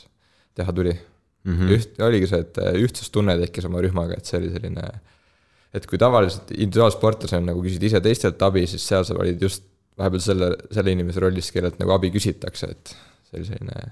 [0.55, 1.53] teha tuli mm.
[1.53, 1.75] -hmm.
[1.77, 4.85] üht, oligi see, et ühtsustunne tekkis oma rühmaga, et see oli selline,
[5.75, 9.67] et kui tavaliselt individuaalsportlasena nagu küsid ise teistelt abi, siis seal sa olid just
[9.99, 12.95] vahepeal selle, selle inimese rollis, kellelt nagu abi küsitakse, et
[13.27, 13.91] see oli selline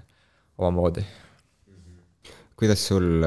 [0.57, 1.05] omamoodi.
[2.59, 3.23] kuidas sul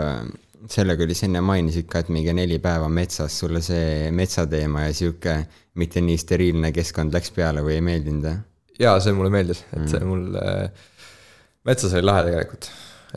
[0.70, 4.94] sellega oli, sa enne mainisid ka, et mingi neli päeva metsas, sulle see metsateema ja
[4.96, 5.36] sihuke
[5.80, 8.36] mitte nii steriilne keskkond läks peale või ei meeldinud või?
[8.80, 10.86] jaa, see mulle meeldis, et see mul äh,
[11.66, 12.68] metsas oli lahe tegelikult.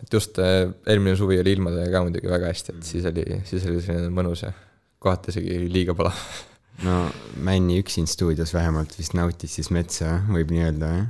[0.01, 3.67] Et just äh, eelmine suvi oli ilmadega ka muidugi väga hästi, et siis oli, siis
[3.69, 4.53] oli selline mõnus ja
[4.99, 6.17] kohati isegi liiga palav.
[6.87, 7.05] no
[7.43, 11.07] Männi üksin stuudios vähemalt vist nautis siis metsa, võib nii öelda, jah?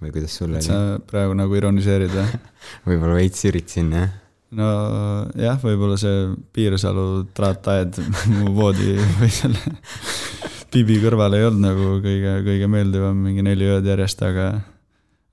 [0.00, 0.64] või kuidas sul oli?
[0.64, 2.28] sa praegu nagu ironiseerid või
[2.88, 4.18] võib-olla veits üritasin, jah
[4.56, 7.98] nojah, võib-olla see Piirsalu traataed
[8.38, 9.78] mu voodi või selle
[10.70, 14.52] Bibi kõrval ei olnud nagu kõige, kõige meeldivam mingi neli ööd järjest, aga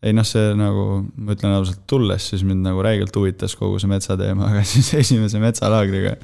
[0.08, 3.92] ei noh, see nagu, ma ütlen ausalt, tulles siis mind nagu räigelt huvitas kogu see
[3.92, 6.16] metsateema, aga siis esimese metsalaagriga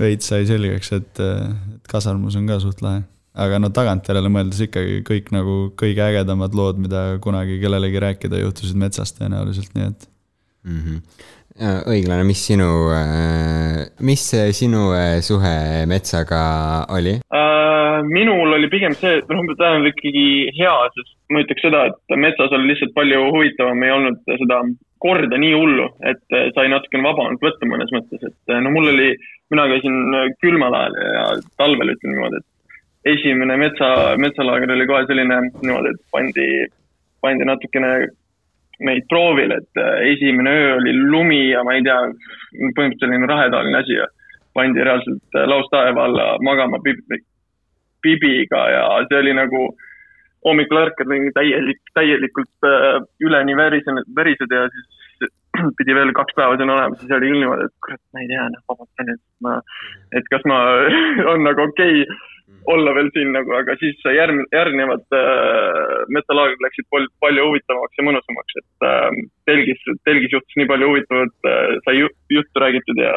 [0.00, 3.04] veits sai selgeks, et, et kasarmus on ka suht lahe.
[3.36, 8.78] aga no tagantjärele mõeldes ikkagi kõik nagu kõige ägedamad lood, mida kunagi kellelegi rääkida juhtusid
[8.80, 10.08] metsas tõenäoliselt, nii et
[10.66, 10.82] mm.
[10.82, 11.34] -hmm
[11.88, 14.20] õiglane, mis sinu, äh, mis
[14.52, 18.02] sinu äh, suhe metsaga oli uh,?
[18.04, 22.70] minul oli pigem see, noh, tähendab ikkagi hea, sest ma ütleks seda, et metsas oli
[22.70, 24.58] lihtsalt palju huvitavam, ei olnud seda
[25.02, 29.08] korda nii hullu, et sai natukene vabamalt võtta mõnes mõttes, et no mul oli,
[29.54, 29.96] mina käisin
[30.44, 31.24] külmal ajal ja
[31.60, 36.48] talvel ütleme niimoodi, et esimene metsa, metsalaager oli kohe selline niimoodi, et pandi,
[37.24, 37.92] pandi natukene
[38.84, 43.80] meid proovile, et äh, esimene öö oli lumi ja ma ei tea, põhimõtteliselt selline rahetaoline
[43.80, 44.08] asi ja
[44.56, 47.20] pandi reaalselt äh, laustaeva alla magama pibi,
[48.02, 49.62] pibiga ja see oli nagu
[50.46, 55.32] hommikul ärkad täielik, täielikult äh, üleni värisenud, värised ja siis
[55.78, 58.48] pidi veel kaks päeva siin olema, siis oli küll niimoodi, et kurat, ma ei tea,
[58.52, 59.58] noh, vabandust, ma,
[60.20, 60.62] et kas ma,
[61.32, 62.02] on nagu okei.
[62.04, 62.34] okay,
[62.66, 68.06] olla veel siin nagu, aga siis järgmine, järgnevad äh, metalaagrid läksid pol- palju huvitavamaks ja
[68.06, 73.14] mõnusamaks, et äh, telgis, telgis juhtus nii palju huvitavat äh,, sai ju, juttu räägitud ja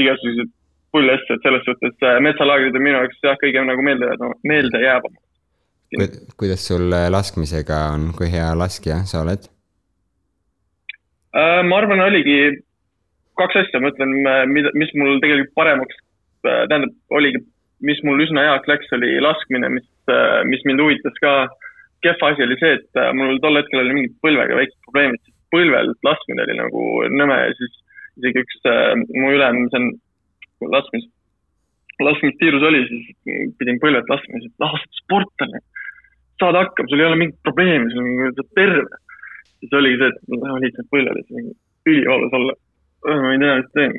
[0.00, 0.52] igasuguseid
[0.96, 4.12] pull asju, et selles suhtes äh, metsalaagrid on minu jaoks jah, kõige nagu meelde,
[4.48, 5.18] meeldejäävam.
[6.40, 9.48] kuidas sul äh, laskmisega on, kui hea laskja sa oled?
[11.36, 12.38] Äh, ma arvan, oligi
[13.36, 14.14] kaks asja, ma ütlen,
[14.48, 15.98] mida, mis mul tegelikult paremaks,
[16.46, 17.42] tähendab, oligi,
[17.84, 19.86] mis mul üsna heaks läks, oli laskmine, mis,
[20.48, 21.36] mis mind huvitas ka.
[22.04, 25.36] kehva asi oli see, et äh, mul tol hetkel oli mingid põlvega väiksed probleemid, siis
[25.50, 27.78] põlvelt laskmine oli nagu nõme ja siis
[28.20, 31.08] isegi üks äh, mu ülem, see on laskmis,
[32.04, 35.64] laskmistiirus oli, siis pidin põlvelt laskma, siis, et ah, sa oled sportlane,
[36.40, 38.86] saad hakkama, sul ei ole mingit probleemi, sul on, terve
[39.60, 41.52] siis oligi see, et ma lihtsalt põlvele, siis
[41.88, 42.56] ülivalus olla.
[43.06, 43.92] Ma ei tea, mis teen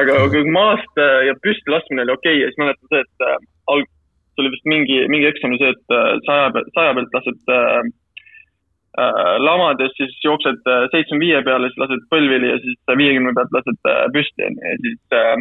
[0.00, 3.36] aga maast äh, ja püsti laskmine oli okei okay, ja siis mäletan see, et äh,
[3.74, 3.92] alg-,
[4.34, 7.54] see oli vist mingi, mingi eksam oli see, et äh, saja pealt, saja pealt lased
[7.58, 7.82] äh,
[9.42, 14.46] lamades, siis jooksed seitsmekümne viie peale, siis lased põlvili ja siis viiekümne pealt lased püsti
[14.46, 15.34] onju ja siis äh,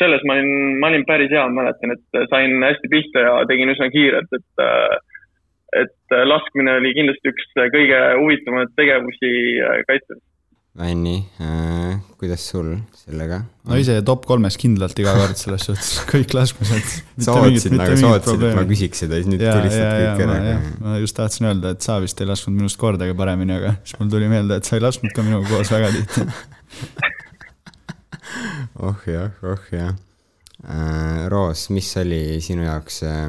[0.00, 3.70] selles ma olin, ma olin päris hea, ma mäletan, et sain hästi pihta ja tegin
[3.74, 4.66] üsna kiirelt, et
[5.78, 9.28] et laskmine oli kindlasti üks kõige huvitavamaid tegevusi
[9.86, 10.18] kaitses.
[10.78, 13.40] Anni äh,, kuidas sul sellega?
[13.66, 16.92] no ise top kolmes kindlalt iga kord selles suhtes, kõik laskmised.
[17.26, 20.12] sa ootasid nagu, sa ootasid, et ma küsiks seda, siis nüüd ja, ja, tulistad ja
[20.14, 20.52] kõik ma, ära
[20.84, 24.12] ma just tahtsin öelda, et sa vist ei lasknud minust kordagi paremini, aga siis mul
[24.14, 26.28] tuli meelde, et sa ei lasknud ka minuga koos väga tihti.
[28.86, 31.26] oh jah, oh jah äh,.
[31.34, 33.26] Roos, mis oli sinu jaoks äh,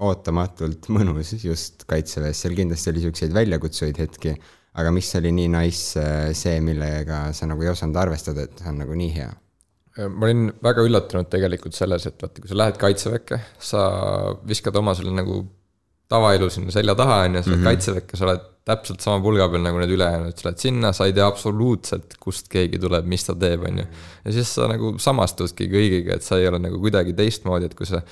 [0.00, 4.34] ootamatult mõnus just kaitseväes, seal kindlasti oli siukseid väljakutsuvaid hetki,
[4.80, 8.72] aga mis oli nii nice äh, see, millega sa nagu ei osanud arvestada, et see
[8.72, 9.30] on nagu nii hea?
[10.00, 13.40] ma olin väga üllatunud tegelikult selles, et vaata, kui sa lähed kaitseväkke,
[13.70, 13.80] sa
[14.48, 15.42] viskad oma selle nagu
[16.10, 19.64] tavaelu sinna selja taha, on ju, sa lähed kaitseväkke, sa oled täpselt sama pulga peal
[19.64, 23.34] nagu need ülejäänud, sa lähed sinna, sa ei tea absoluutselt, kust keegi tuleb, mis ta
[23.38, 23.88] teeb, on ju.
[24.24, 27.88] ja siis sa nagu samastudki kõigiga, et sa ei ole nagu kuidagi teistmoodi, et kui
[27.88, 28.02] sa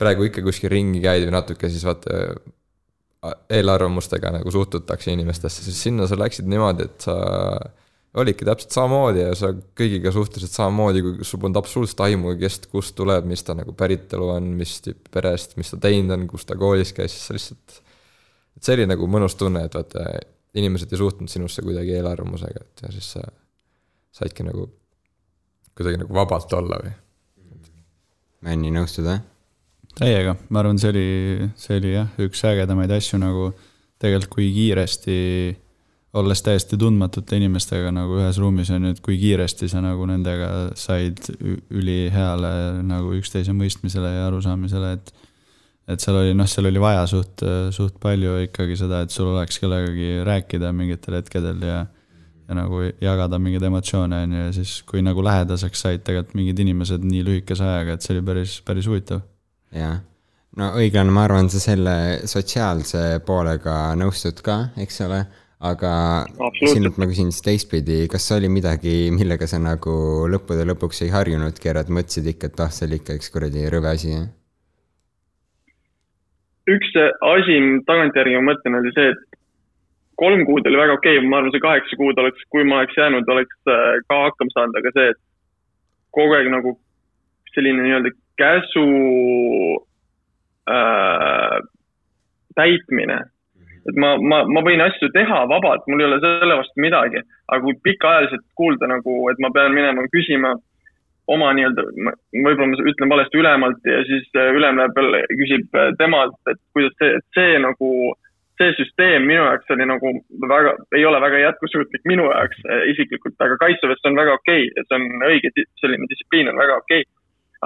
[0.00, 2.26] praegu ikka kuskil ringi käid või natuke, siis vaata
[3.52, 7.16] eelarvamustega nagu suhtutakse inimestesse, siis sinna sa läksid niimoodi, et sa
[8.20, 12.94] olidki täpselt samamoodi ja sa kõigiga suhtlesid samamoodi, kui sul polnud absoluutselt aimu, kes, kust
[12.98, 16.58] tuleb, mis ta nagu päritolu on, mis tüüpi perest, mis ta teinud on, kus ta
[16.58, 17.80] koolis käis, siis sa lihtsalt
[18.54, 20.04] et see oli nagu mõnus tunne, et vaata,
[20.54, 23.24] inimesed ei suhtunud sinusse kuidagi eelarvamusega, et ja siis sa
[24.14, 24.68] saidki nagu
[25.74, 26.94] kuidagi nagu vabalt olla või.
[28.44, 29.18] Anni, nõustud või?
[29.98, 31.08] täiega, ma arvan, see oli,
[31.58, 33.50] see oli jah, üks ägedamaid asju nagu
[34.02, 35.18] tegelikult, kui kiiresti,
[36.18, 40.50] olles täiesti tundmatute inimestega nagu ühes ruumis on ju, et kui kiiresti sa nagu nendega
[40.78, 41.26] said
[41.74, 42.54] üliheale
[42.86, 45.14] nagu üksteise mõistmisele ja arusaamisele, et
[45.84, 47.42] et seal oli noh, seal oli vaja suht,
[47.76, 51.82] suht palju ikkagi seda, et sul oleks kellegagi rääkida mingitel hetkedel ja
[52.44, 56.58] ja nagu jagada mingeid emotsioone on ju ja siis, kui nagu lähedaseks said tegelikult mingid
[56.60, 59.22] inimesed nii lühikese ajaga, et see oli päris, päris huvitav
[59.74, 59.96] jah,
[60.58, 61.96] no õiglane, ma arvan, sa selle
[62.30, 65.20] sotsiaalse poolega nõustud ka, eks ole,
[65.64, 65.92] aga
[66.70, 69.94] sinult ma küsin siis teistpidi, kas oli midagi, millega sa nagu
[70.30, 73.68] lõppude lõpuks ei harjunudki ära, et mõtlesid ikka, et ah, see oli ikka üks kuradi
[73.72, 74.26] rõve asi, jah?
[76.70, 77.56] üks asi,
[77.88, 79.40] tagantjärgi ma mõtlen, oli see, et
[80.20, 82.96] kolm kuud oli väga okei okay., ma arvan, see kaheksa kuud oleks, kui ma oleks
[82.98, 85.20] jäänud, oleks äh, ka hakkama saanud, aga see, et
[86.14, 86.76] kogu aeg nagu
[87.54, 88.88] selline nii-öelda käsu
[90.70, 91.56] äh,
[92.54, 93.20] täitmine.
[93.88, 97.20] et ma, ma, ma võin asju teha vabalt, mul ei ole selle vastu midagi,
[97.52, 100.54] aga kui pikaajaliselt kuulda nagu, et ma pean minema küsima
[101.32, 101.84] oma nii-öelda,
[102.44, 106.60] võib-olla ma ütlen valesti ülemalt ja siis äh, ülem läheb jälle, küsib äh, temalt, et
[106.76, 107.90] kuidas see, et see nagu,
[108.60, 110.12] see süsteem minu jaoks oli nagu
[110.52, 114.68] väga, ei ole väga jätkusuutlik minu jaoks äh, isiklikult, aga kaitseväes see on väga okei
[114.68, 117.13] okay,, see on õige, selline distsipliin on väga okei okay..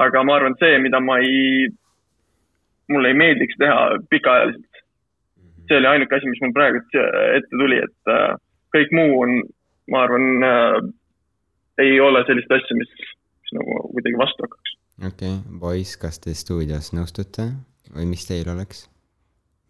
[0.04, 1.68] Aga ma arvan, see, mida ma ei,
[2.92, 3.78] mulle ei meeldiks teha
[4.12, 4.82] pikaajaliselt,
[5.68, 8.36] see oli ainuke asi, mis mul praegu ette tuli, et äh,
[8.76, 9.38] kõik muu on,
[9.92, 10.76] ma arvan äh,,
[11.84, 14.76] ei ole sellist asja, mis, mis nagu kuidagi vastu hakkaks.
[14.98, 17.50] okei okay., poiss, kas te stuudios nõustute
[17.94, 18.86] või mis teil oleks?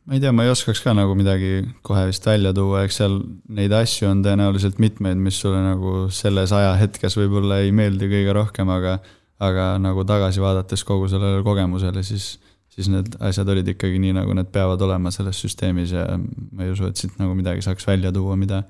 [0.09, 3.19] ma ei tea, ma ei oskaks ka nagu midagi kohe vist välja tuua, eks seal
[3.53, 8.73] neid asju on tõenäoliselt mitmeid, mis sulle nagu selles ajahetkes võib-olla ei meeldi kõige rohkem,
[8.73, 8.99] aga
[9.39, 12.37] aga nagu tagasi vaadates kogu sellele kogemusele, siis
[12.79, 16.71] siis need asjad olid ikkagi nii, nagu need peavad olema selles süsteemis ja ma ei
[16.71, 18.63] usu, et siit nagu midagi saaks välja tuua, mida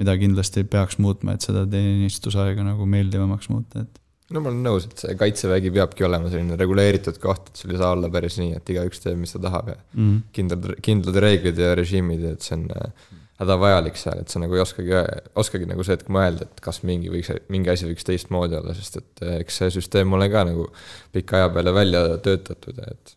[0.00, 4.00] mida kindlasti peaks muutma, et seda teenistusaega nagu meeldivamaks muuta, et
[4.34, 7.80] no ma olen nõus, et see kaitsevägi peabki olema selline reguleeritud koht, et sul ei
[7.80, 10.24] saa olla päris nii, et igaüks teeb, mis ta tahab ja mm -hmm.
[10.36, 12.90] kindlad, kindlad reeglid ja režiimid et see on äh,
[13.40, 14.94] hädavajalik seal, et sa nagu ei oskagi,
[15.36, 19.00] oskagi nagu see hetk mõelda, et kas mingi võiks, mingi asi võiks teistmoodi olla, sest
[19.02, 20.70] et äh, eks see süsteem ole ka nagu
[21.12, 23.14] pika aja peale välja töötatud ja et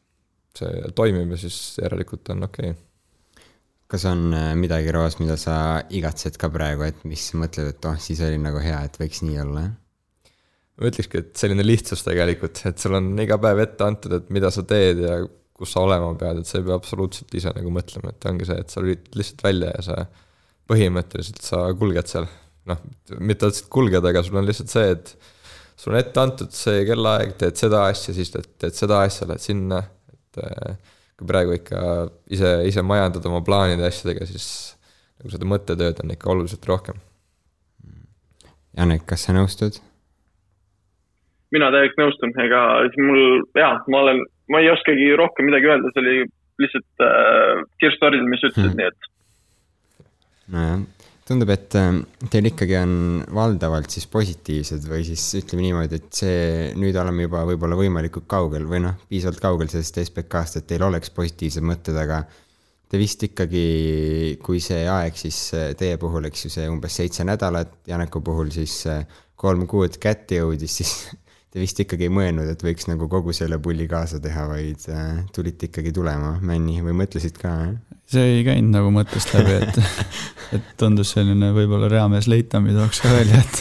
[0.59, 2.73] see toimib ja siis järelikult on okei.
[2.73, 2.85] Okay
[3.89, 7.97] kas on äh, midagi, Roos, mida sa igatsed ka praegu, et mis mõtled, et oh,
[7.97, 9.65] siis oli nagu hea, et võiks nii olla,
[10.79, 14.51] ma ütlekski, et selline lihtsus tegelikult, et sul on iga päev ette antud, et mida
[14.53, 15.17] sa teed ja
[15.59, 18.59] kus sa olema pead, et sa ei pea absoluutselt ise nagu mõtlema, et ongi see,
[18.63, 19.97] et sa lülitad lihtsalt välja ja sa
[20.69, 22.29] põhimõtteliselt sa kulged seal.
[22.69, 22.79] noh,
[23.25, 25.13] mitte otseselt kulged, aga sul on lihtsalt see, et
[25.79, 29.43] sul on ette antud see kellaaeg, teed seda asja, siis teed, teed seda asja, lähed
[29.43, 29.81] sinna,
[30.13, 31.81] et äh, kui praegu ikka
[32.31, 34.47] ise, ise majandad oma plaanide asjadega, siis
[35.19, 36.99] nagu seda mõttetööd on ikka oluliselt rohkem.
[38.77, 39.81] Janek, kas sa nõustud?
[41.49, 42.59] mina täielikult nõustun, ega
[43.01, 46.15] mul jaa, ma olen, ma ei oskagi rohkem midagi öelda, see oli
[46.59, 49.09] lihtsalt äh, kirss tordil, mis ütlesid hmm., nii et.
[50.55, 50.81] nojah,
[51.29, 52.01] tundub, et äh,
[52.33, 52.93] teil ikkagi on
[53.35, 56.43] valdavalt siis positiivsed või siis ütleme niimoodi, et see,
[56.79, 61.13] nüüd oleme juba võib-olla võimalikult kaugel või noh, piisavalt kaugel sellest SBK-st, et teil oleks
[61.15, 62.23] positiivsed mõtted, aga
[62.89, 67.25] te vist ikkagi, kui see aeg siis äh, teie puhul, eks ju, see umbes seitse
[67.27, 69.03] nädalat, Janeku puhul siis äh,
[69.39, 70.93] kolm kuud kätte jõudis, siis
[71.49, 75.23] te vist ikkagi ei mõelnud, et võiks nagu kogu selle pulli kaasa teha, vaid äh,
[75.35, 77.53] tulite ikkagi tulema Männi või mõtlesid ka
[78.09, 79.75] see ei käinud nagu mõttest läbi, et,
[80.57, 83.59] et tundus selline võib-olla reamees Leitami tooks ka välja, et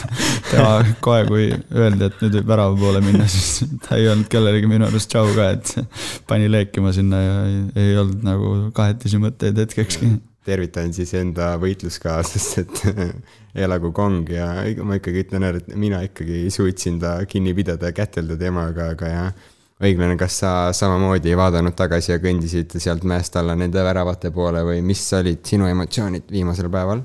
[0.49, 0.71] tema
[1.05, 4.89] kohe, kui öeldi, et nüüd võib värava poole minna, siis ta ei olnud kellelegi minu
[4.89, 10.15] arust tšau ka, et pani leekima sinna ja ei, ei olnud nagu kahetisi mõtteid hetkekski
[10.45, 14.49] tervitan siis enda võitluskaaslast, et elagu kong ja
[14.85, 19.11] ma ikkagi ütlen ära, et mina ikkagi suutsin ta kinni pidada ja kätelda temaga, aga
[19.11, 19.49] jah,
[19.83, 24.63] õiglane, kas sa samamoodi ei vaadanud tagasi ja kõndisid sealt mäest alla nende väravate poole
[24.67, 27.03] või mis olid sinu emotsioonid viimasel päeval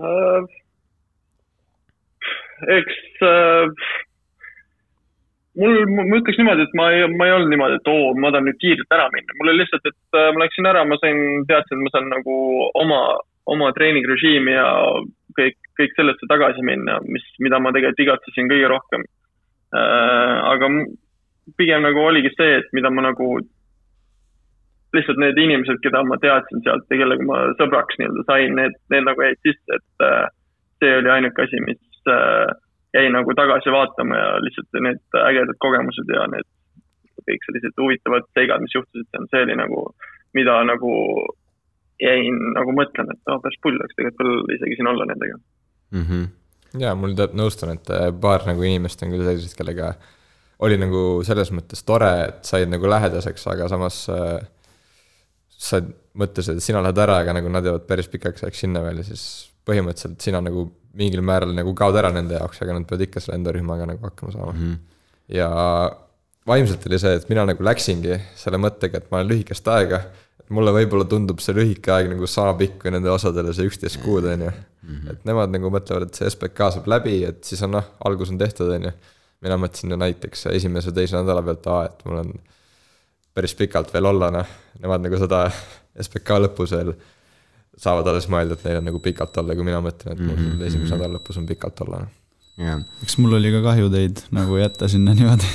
[0.00, 0.50] uh,?
[2.74, 4.03] eks uh
[5.60, 8.48] mul, ma ütleks niimoodi, et ma ei, ma ei olnud niimoodi, et oo, ma tahan
[8.48, 9.36] nüüd kiirelt ära minna.
[9.38, 12.38] mul oli lihtsalt, et äh, ma läksin ära, ma sain, teadsin, et ma saan nagu
[12.80, 13.00] oma,
[13.54, 14.68] oma treeningrežiimi ja
[15.38, 19.06] kõik, kõik sellesse tagasi minna, mis, mida ma tegelikult igatsesin kõige rohkem
[19.74, 20.36] äh,.
[20.54, 20.70] aga
[21.58, 23.36] pigem nagu oligi see, et mida ma nagu,
[24.94, 29.08] lihtsalt need inimesed, keda ma teadsin sealt ja kellega ma sõbraks nii-öelda sain, need, need
[29.08, 30.28] nagu jäid sisse, et äh,
[30.82, 32.54] see oli ainuke asi, mis äh,
[32.94, 36.48] jäi nagu tagasi vaatama ja lihtsalt need ägedad kogemused ja need
[37.24, 39.86] kõik sellised huvitavad seigad, mis juhtusid see oli nagu,
[40.36, 40.92] mida nagu
[42.02, 46.02] jäin nagu mõtlema, et oh, päris pull oleks tegelikult veel isegi siin olla nendega mm.
[46.02, 46.26] -hmm.
[46.82, 49.94] ja mul tead, nõustun, et äh, paar nagu inimest on küll sellised, kellega
[50.64, 54.38] oli nagu selles mõttes tore, et said nagu lähedaseks, aga samas äh,
[55.48, 55.80] sa
[56.18, 59.06] mõtlesid, et sina lähed ära, aga nagu nad jäävad päris pikaks ajaks sinna veel ja
[59.06, 59.24] siis
[59.66, 63.38] põhimõtteliselt sina nagu mingil määral nagu kaod ära nende jaoks, aga nad peavad ikka selle
[63.40, 64.60] enda rühmaga nagu hakkama saama mm.
[64.60, 64.76] -hmm.
[65.36, 65.48] ja
[66.46, 70.02] vaimselt oli see, et mina nagu läksingi selle mõttega, et ma olen lühikest aega,
[70.52, 74.26] mulle võib-olla tundub see lühike aeg nagu sama pikk kui nende osadele see üksteist kuud,
[74.28, 74.54] on ju.
[74.84, 75.10] Mhm.
[75.10, 78.38] et nemad nagu mõtlevad, et see SBK saab läbi, et siis on noh, algus on
[78.38, 78.92] tehtud, on ju.
[79.44, 82.30] mina mõtlesin näiteks esimese, teise nädala pealt, aa, et mul on
[83.34, 84.52] päris pikalt veel olla, noh.
[84.80, 85.46] Nemad nagu seda
[86.00, 86.94] SBK lõpus veel
[87.80, 90.50] saavad alles mõelda, et neil on nagu pikalt olla, kui mina mõtlen, et mul mm
[90.50, 90.66] -hmm.
[90.68, 92.04] esimese nädala lõpus on pikalt olla.
[92.54, 92.84] Yeah.
[93.02, 95.48] eks mul oli ka kahju teid nagu jätta sinna niimoodi,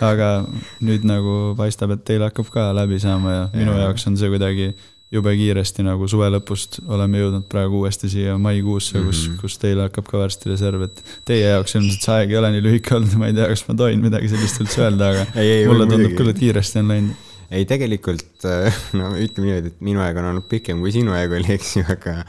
[0.00, 0.46] aga
[0.80, 3.82] nüüd nagu paistab, et teil hakkab ka läbi saama ja minu yeah.
[3.84, 4.70] jaoks on see kuidagi
[5.12, 9.40] jube kiiresti nagu suve lõpust oleme jõudnud praegu uuesti siia maikuusse, kus mm, -hmm.
[9.40, 12.64] kus teil hakkab ka varsti reserv, et teie jaoks ilmselt see aeg ei ole nii
[12.66, 15.66] lühike olnud, ma ei tea, kas ma tohin midagi sellist üldse öelda, aga ei, ei,
[15.68, 20.04] mulle tundub küll, et kiiresti on läinud ei, tegelikult äh, no ütleme niimoodi, et minu
[20.04, 22.20] aeg on olnud pikem kui sinu aeg oli, eks ju, aga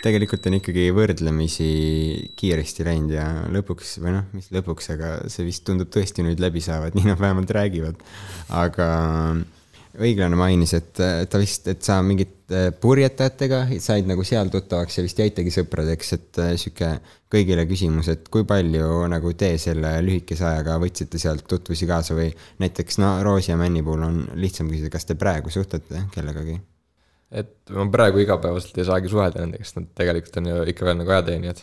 [0.00, 1.70] tegelikult on ikkagi võrdlemisi
[2.38, 6.62] kiiresti läinud ja lõpuks, või noh, mis lõpuks, aga see vist tundub tõesti nüüd läbi
[6.64, 8.00] saavad, nii nad vähemalt räägivad.
[8.48, 8.90] aga
[10.00, 12.39] õiglane mainis, et ta vist, et sa mingit
[12.80, 16.88] purjetajatega said nagu seal tuttavaks ja vist jäitegi sõpradeks, et äh, sihuke
[17.30, 22.30] kõigile küsimus, et kui palju nagu te selle lühikese ajaga võtsite sealt tutvusi kaasa või
[22.62, 26.58] näiteks no Roosi ja Männi puhul on lihtsam küsida, kas te praegu suhtlete kellegagi?
[27.30, 30.98] et ma praegu igapäevaselt ei saagi suhelda nendega, sest nad tegelikult on ju ikka veel
[30.98, 31.62] nagu ajateenijad.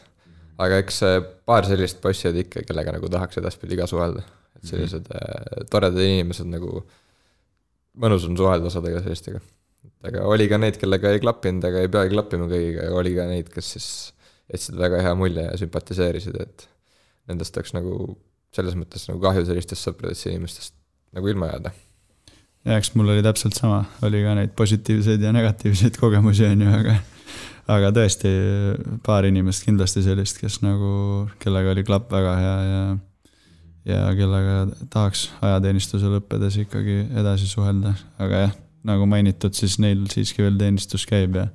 [0.64, 1.02] aga eks
[1.46, 4.24] paar sellist bossi oli ikka, kellega nagu tahaks edaspidi ka suhelda,
[4.56, 5.70] et sellised mm -hmm.
[5.74, 6.86] toredad inimesed nagu
[7.98, 9.44] mõnus on suhelda osadega sellistega.
[10.06, 12.88] Aga oli ka neid, kellega ei klappinud, aga ei peagi klappima kõigiga.
[12.90, 13.90] Ja oli ka neid, kes siis
[14.54, 16.68] jätsid väga hea mulje ja sümpatiseerisid, et
[17.28, 17.98] nendest oleks nagu
[18.56, 20.74] selles mõttes nagu kahju sellistest sõpradest ja inimestest
[21.18, 21.74] nagu ilma jääda.
[22.68, 26.72] ja eks mul oli täpselt sama, oli ka neid positiivseid ja negatiivseid kogemusi, on ju,
[26.80, 26.96] aga
[27.76, 28.32] aga tõesti
[29.04, 32.82] paar inimest kindlasti sellist, kes nagu, kellega oli klapp väga hea ja
[33.88, 34.56] ja kellega
[34.92, 38.56] tahaks ajateenistuse lõppedes ikkagi edasi suhelda, aga jah,
[38.88, 41.48] nagu mainitud, siis neil siiski veel teenistus käib ja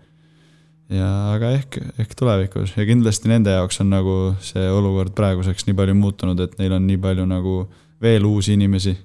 [0.93, 5.77] ja aga ehk, ehk tulevikus ja kindlasti nende jaoks on nagu see olukord praeguseks nii
[5.79, 7.55] palju muutunud, et neil on nii palju nagu
[8.03, 8.97] veel uusi inimesi,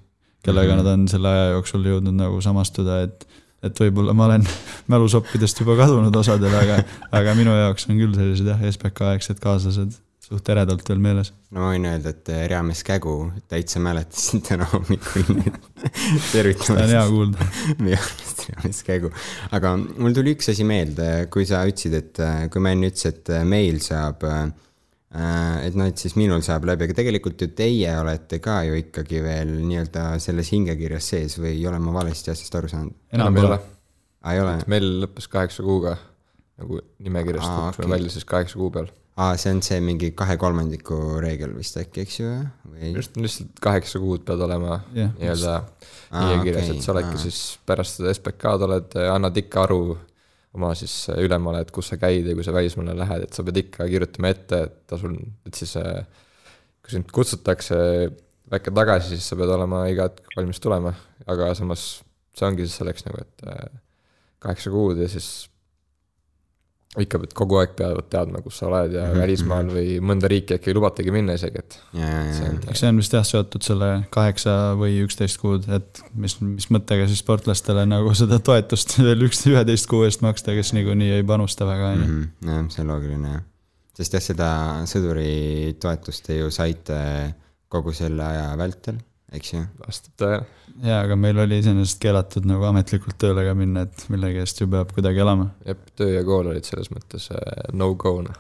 [0.43, 0.83] kellega mm -hmm.
[0.83, 3.27] nad on selle aja jooksul jõudnud nagu samastuda, et
[3.63, 4.43] et võib-olla ma olen
[4.93, 9.97] mälusoppidest juba kadunud osadel, aga, aga minu jaoks on küll sellised jah, SBK aegsed kaaslased
[10.27, 11.31] suht eredalt veel meeles.
[11.55, 13.15] no ma võin öelda, et äh, Reamees Kägu
[13.47, 15.23] täitsa mäletasin täna hommikul
[16.33, 16.67] tervitamas.
[16.67, 17.47] seda on hea kuulda.
[17.85, 19.11] minu arust Reamees Kägu,
[19.55, 23.15] aga mul tuli üks asi meelde, kui sa ütlesid, et äh, kui ma enne ütlesin,
[23.15, 24.25] et äh, meil saab
[25.17, 29.21] et noh, et siis minul saab läbi, aga tegelikult ju teie olete ka ju ikkagi
[29.23, 32.93] veel nii-öelda selles hingekirjas sees või olen ma valesti asjast aru saanud?
[33.15, 33.57] enam ei ole.
[34.21, 34.57] aa, ei ole?
[34.69, 35.95] meil lõppes kaheksa kuuga
[36.59, 37.93] nagu nimekirjast kukkusime okay.
[37.95, 42.03] välja siis kaheksa kuu peal aa, see on see mingi kahe kolmandiku reegel vist äkki,
[42.05, 42.33] eks ju,
[42.69, 42.91] või?
[42.97, 45.13] just, lihtsalt kaheksa kuud pead olema yeah.
[45.17, 45.55] nii-öelda
[46.11, 47.23] nimekirjas okay., et sa oledki aa.
[47.25, 49.81] siis pärast seda SBK-d oled, annad ikka aru
[50.57, 53.59] oma siis ülemale, et kus sa käid ja kui sa välismaale lähed, et sa pead
[53.65, 55.17] ikka kirjutama ette, et tasul,
[55.49, 57.77] et siis kui sind kutsutakse
[58.51, 60.93] väike tagasi, siis sa pead olema iga hetk valmis tulema,
[61.27, 61.89] aga samas
[62.37, 63.47] see ongi siis selleks nagu, et
[64.45, 65.47] kaheksa kuud ja siis
[67.03, 69.21] ikka pead kogu aeg peavad teadma, kus sa oled ja mm -hmm.
[69.21, 71.79] välismaal või mõnda riiki äkki ei lubatagi minna isegi, et.
[72.69, 77.07] eks see on vist jah seotud selle kaheksa või üksteist kuud, et mis, mis mõttega
[77.07, 81.65] siis sportlastele nagu seda toetust veel üks, üheteist kuu eest maksta, kes niikuinii ei panusta
[81.65, 82.07] väga, on ju.
[82.07, 82.49] Mhm.
[82.49, 83.43] jah, see on loogiline jah.
[83.97, 84.49] sest jah, seda
[84.85, 86.97] sõduri toetust te ju saite
[87.67, 88.99] kogu selle aja vältel
[89.35, 89.61] eks ju.
[89.81, 90.43] vastab tõele.
[90.85, 94.69] jaa, aga meil oli iseenesest keelatud nagu ametlikult tööle ka minna, et millegi eest ju
[94.71, 95.49] peab kuidagi elama.
[95.67, 98.39] jah, töö ja kool olid selles mõttes äh, no-go noh.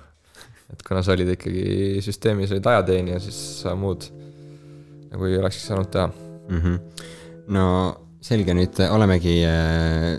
[0.71, 4.07] et kuna sa olid ikkagi süsteemis, olid ajateenija, siis sa muud
[5.11, 6.59] nagu ei olekski saanud teha mm.
[6.63, 7.05] -hmm.
[7.55, 7.67] no
[8.23, 10.11] selge, nüüd olemegi äh,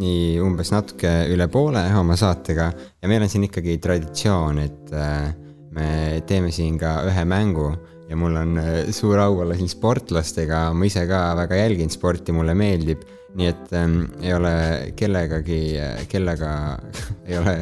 [0.00, 5.32] nii umbes natuke üle poole oma saatega ja meil on siin ikkagi traditsioon, et äh,
[5.74, 5.88] me
[6.26, 7.70] teeme siin ka ühe mängu
[8.10, 12.34] ja mul on äh, suur au olla siin sportlastega, ma ise ka väga jälgin sporti,
[12.34, 13.04] mulle meeldib,
[13.38, 14.54] nii et ähm, ei ole
[14.98, 16.50] kellegagi, äh, kellega
[17.28, 17.54] ei ole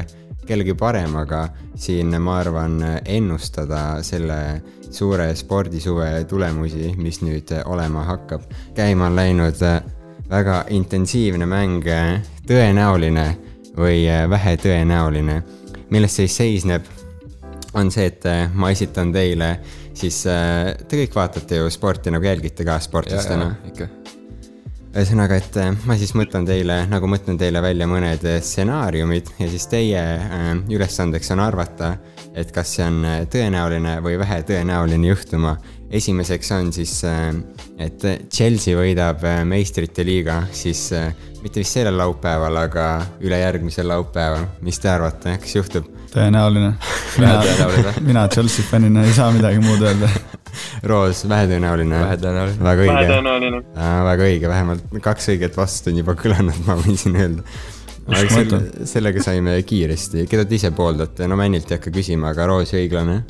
[0.49, 1.43] kellegi parem, aga
[1.77, 4.39] siin ma arvan ennustada selle
[4.91, 8.47] suure spordisuve tulemusi, mis nüüd olema hakkab.
[8.75, 9.83] käima on läinud äh,
[10.31, 11.85] väga intensiivne mäng,
[12.49, 13.27] tõenäoline
[13.77, 15.43] või vähetõenäoline.
[15.91, 16.89] milles siis seisneb?
[17.75, 18.25] on see, et
[18.57, 19.59] ma esitan teile
[19.99, 23.51] siis äh, te kõik vaatate ju sporti nagu jälgite ka sportlastena.
[24.89, 29.49] ühesõnaga, et äh, ma siis mõtlen teile, nagu mõtlen teile välja mõned äh, stsenaariumid ja
[29.51, 30.05] siis teie
[30.71, 31.97] ülesandeks on arvata,
[32.39, 35.57] et kas see on tõenäoline või vähetõenäoline juhtuma.
[35.91, 37.01] esimeseks on siis,
[37.79, 40.91] et Chelsea võidab meistrite liiga, siis
[41.43, 42.89] mitte vist sellel laupäeval, aga
[43.21, 44.47] ülejärgmisel laupäeval.
[44.61, 45.98] mis te arvate, kas juhtub?
[46.13, 46.73] Tõenäoline.
[47.19, 47.39] mina,
[48.01, 50.11] mina Chelsea fännina ei saa midagi muud öelda.
[50.91, 52.05] Roos, vähetõenäoline.
[52.63, 53.65] väga õige.
[54.11, 57.45] väga õige, vähemalt kaks õiget vastust on juba kõlanud, ma võin siin öelda.
[58.09, 62.49] aga selle, sellega saime kiiresti, keda te ise pooldate, no Männilt ei hakka küsima, aga
[62.49, 63.23] Roos õiglane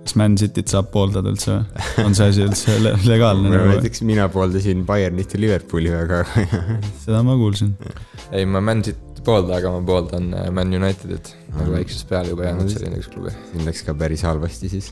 [0.00, 1.82] kas Man Cityt saab pooldada üldse või?
[2.06, 3.68] on see asi üldse le legaalne nagu?
[3.74, 6.24] näiteks mina pooldasin Bayernit ja Liverpooli väga
[7.04, 7.74] seda ma kuulsin.
[8.32, 11.58] ei, ma Man Cityt ei poolda, aga ma pooldan äh, Man Unitedit mm.
[11.58, 13.34] nagu väiksest peale juba jäänud selline üks klubi.
[13.52, 14.90] siin läks ka päris halvasti siis,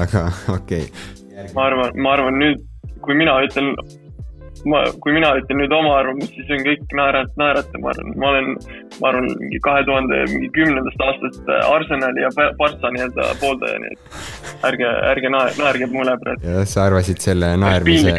[0.00, 0.26] aga
[0.58, 1.50] okei okay..
[1.54, 2.64] ma arvan, ma arvan nüüd,
[3.04, 3.74] kui mina ütlen
[4.68, 8.30] ma, kui mina ütlen nüüd oma arvamust, siis on kõik naerat-, naerata, ma arvan, ma
[8.32, 8.48] olen,
[8.98, 13.94] ma arvan, mingi kahe tuhande mingi kümnendast aastast äh, Arsenali ja Partsa nii-öelda pooldaja, nii
[13.94, 16.46] et ärge, ärge naer, naerge mulle praegu.
[16.46, 18.14] jah, sa arvasid selle naermise.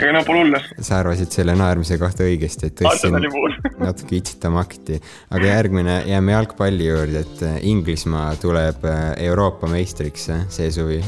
[0.80, 3.18] sa arvasid selle naermise kohta õigesti, et tõstsin
[3.88, 5.02] natuke itsitama akti.
[5.32, 11.02] aga järgmine, jääme jalgpalli juurde, et äh, Inglismaa tuleb äh, Euroopa meistriks see suvi.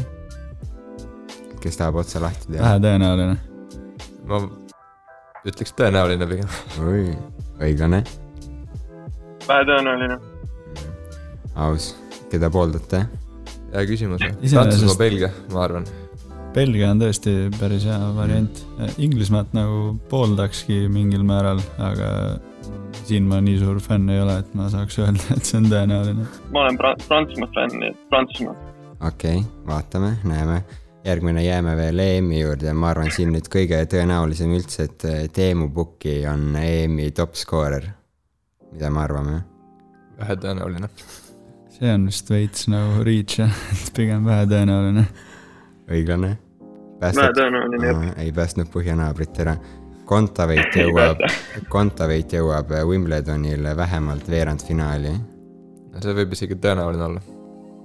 [1.63, 2.65] kes tahab otsa lahti teha?
[2.65, 3.39] vähetõenäoline.
[4.29, 4.43] ma
[5.47, 6.53] ütleks tõenäoline pigem.
[6.83, 7.15] oi,
[7.63, 8.03] õiglane.
[9.47, 10.19] vähetõenäoline.
[11.55, 11.93] aus,
[12.31, 13.05] keda pooldate?
[13.73, 14.23] hea küsimus.
[14.23, 15.87] Prantsusmaa, Belgia, ma arvan.
[16.53, 18.59] Belgia on tõesti päris hea variant.
[19.01, 22.11] Inglismaad nagu pooldakski mingil määral, aga
[23.07, 26.29] siin ma nii suur fänn ei ole, et ma saaks öelda, et see on tõenäoline.
[26.53, 28.73] ma olen Prantsusmaa fänn, nii et Prantsusmaa
[29.07, 30.63] okei okay,, vaatame, näeme.
[31.05, 35.69] Järgmine jääme veel EM-i juurde ja ma arvan, siin nüüd kõige tõenäolisem üldse, et Teemu
[35.75, 37.89] Pukki on EM-i top skoorer.
[38.71, 39.41] mida me arvame?
[40.19, 40.89] vähetõenäoline.
[41.73, 45.05] see on vist veits nagu reach jah, et pigem vähetõenäoline.
[45.91, 46.37] õiglane?
[47.01, 48.03] Vähetõenäoline, jah.
[48.17, 49.57] ei päästnud põhjanaabrit ära.
[50.05, 51.21] Kontaveit jõuab,
[51.71, 55.13] Kontaveit jõuab Wimbledonil vähemalt veerandfinaali.
[55.99, 57.32] see võib isegi tõenäoline olla.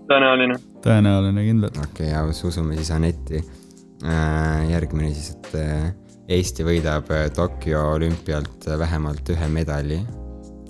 [0.08, 0.58] tõenäoline.
[0.84, 1.78] tõenäoline kindlalt.
[1.78, 3.44] okei okay,, aus, usume siis Anetti.
[4.68, 5.88] järgmine siis, et äh,
[6.28, 10.00] Eesti võidab äh, Tokyo olümpialt äh, vähemalt ühe medali.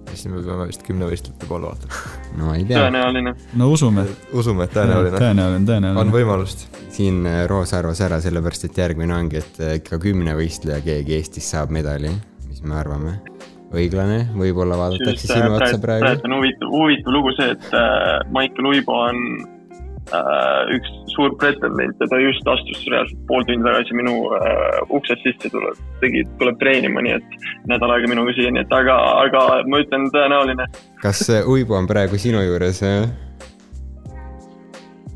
[0.08, 2.12] siis me peame vist kümnevõistlejate poole vaatama.
[2.38, 3.34] no ei tea, tõenäoline.
[3.58, 4.06] no usume.
[4.32, 5.18] usume, et tõenäoline.
[5.18, 6.14] tõenäoline, on tõenäoline.
[6.14, 6.68] võimalust.
[6.94, 11.50] siin äh, Roos arvas ära, sellepärast et järgmine ongi, et äh, ikka kümnevõistleja keegi Eestis
[11.50, 12.14] saab medali,
[12.46, 13.18] mis me arvame.
[13.74, 16.04] õiglane, võib-olla vaadatakse sinu otsa praegu.
[16.06, 19.20] praegu on huvitav, huvitav lugu see, et äh, Maicel Uibo on
[20.16, 25.24] äh, üks suur pretendent ja ta just astus reaalselt pool tundi tagasi minu äh, uksest
[25.26, 28.96] sisse, tuleb, tegi, tuleb treenima, nii et nädal aega minuga siia, nii et aga,
[29.26, 30.68] aga ma ütlen tõenäoline.
[31.04, 32.80] kas äh, Uibo on praegu sinu juures?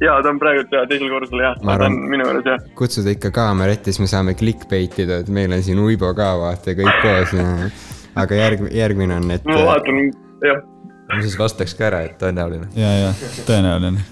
[0.02, 2.68] ja ta on praegu ja, teisel korrusel jah, ta on minu juures jah.
[2.78, 6.34] kutsuda ikka kaamera ette, siis me saame clickbait ida, et meil on siin Uibo ka,
[6.42, 7.36] vaata kõik koos.
[8.18, 10.00] Aga järg, järgmine on, et ma vaatan,
[10.44, 10.62] jah,
[11.08, 12.68] ma siis vastaks ka ära, et tõenäoline.
[12.76, 13.12] ja, ja
[13.48, 14.04] tõenäoline,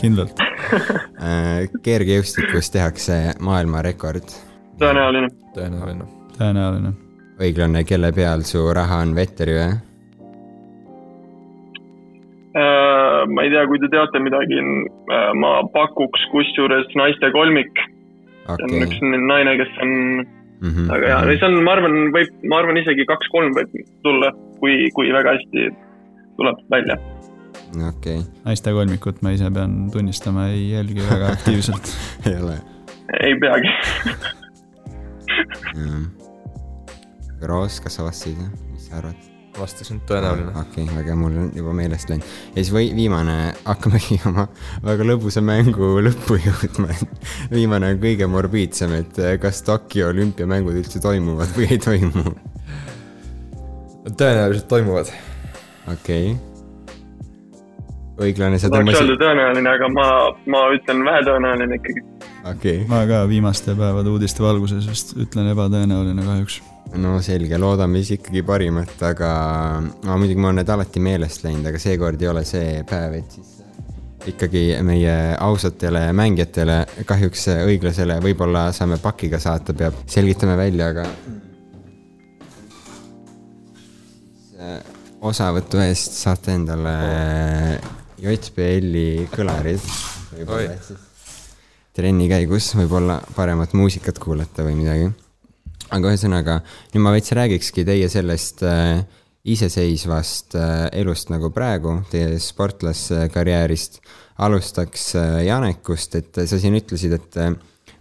[0.00, 0.42] kindlalt.
[0.42, 4.34] äh, kergejõustikus tehakse maailmarekord.
[4.82, 5.30] tõenäoline.
[5.56, 6.10] tõenäoline.
[6.38, 6.92] tõenäoline.
[7.42, 9.72] õiglane, kelle peal su raha on, Vetteri või?
[12.52, 14.60] Äh, ma ei tea, kui te teate midagi,
[15.40, 17.82] ma pakuks kusjuures naiste kolmik,
[18.44, 19.02] see on okei üks.
[19.26, 19.92] naine, kes on
[20.62, 20.90] Mhm.
[20.94, 23.72] aga jaa, see on, ma arvan, võib, ma arvan isegi kaks-kolm võib
[24.06, 25.66] tulla, kui, kui väga hästi
[26.38, 26.98] tuleb välja.
[27.88, 31.92] okei, naiste kolmikut ma ise pean tunnistama, ei jälgi väga aktiivselt.
[32.30, 32.60] ei ole.
[33.20, 33.74] ei peagi.
[37.42, 38.38] Roos, kas sa vastasid,
[38.70, 39.31] mis sa arvad?
[39.58, 40.52] vastasin, tõenäoline.
[40.60, 42.28] okei okay,, väga mul on juba meelest läinud.
[42.54, 44.46] ja siis või viimane, hakkamegi oma
[44.84, 46.94] väga lõbusa mängu lõppu jõudma.
[47.56, 52.24] viimane on kõige morbiidsem, et kas Tokyo olümpiamängud üldse toimuvad või ei toimu.
[54.08, 55.12] tõenäoliselt toimuvad.
[55.92, 56.40] okei okay..
[58.28, 60.08] õiglane, sa tahaks öelda tõmbasid, tõenäoline, aga ma,
[60.56, 62.04] ma ütlen vähetõenäoline ikkagi.
[62.40, 66.62] okei okay., ma ka viimaste päevade uudiste valguses vist ütlen ebatõenäoline kahjuks.
[67.00, 69.32] No selge, loodame siis ikkagi parimat, aga
[69.82, 73.36] no, muidugi mul on need alati meelest läinud, aga seekord ei ole see päev, et
[73.38, 73.52] siis
[74.32, 76.76] ikkagi meie ausatele mängijatele
[77.08, 81.06] kahjuks õiglasele võib-olla saame pakiga saata, peab, selgitame välja, aga
[85.22, 86.92] osavõtu eest saate endale
[88.22, 89.82] JBL-i kõlarid.
[91.92, 95.10] Trenni käigus võib-olla paremat muusikat kuulata või midagi.
[95.92, 96.60] Aga ühesõnaga,
[96.94, 99.02] nüüd ma veits räägikski teie sellest äh,
[99.44, 104.00] iseseisvast äh, elust nagu praegu, teie sportlaskarjäärist.
[104.42, 107.52] alustaks äh, Janekust, et sa siin ütlesid, et äh,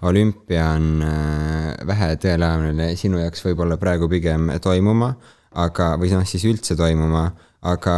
[0.07, 5.11] olümpia on äh, vähetõenäoline sinu jaoks võib-olla praegu pigem toimuma,
[5.51, 7.27] aga, või noh, siis üldse toimuma,
[7.67, 7.95] aga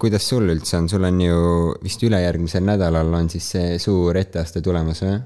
[0.00, 1.38] kuidas sul üldse on, sul on ju
[1.84, 5.16] vist ülejärgmisel nädalal on siis see suur etteaste tulemas või?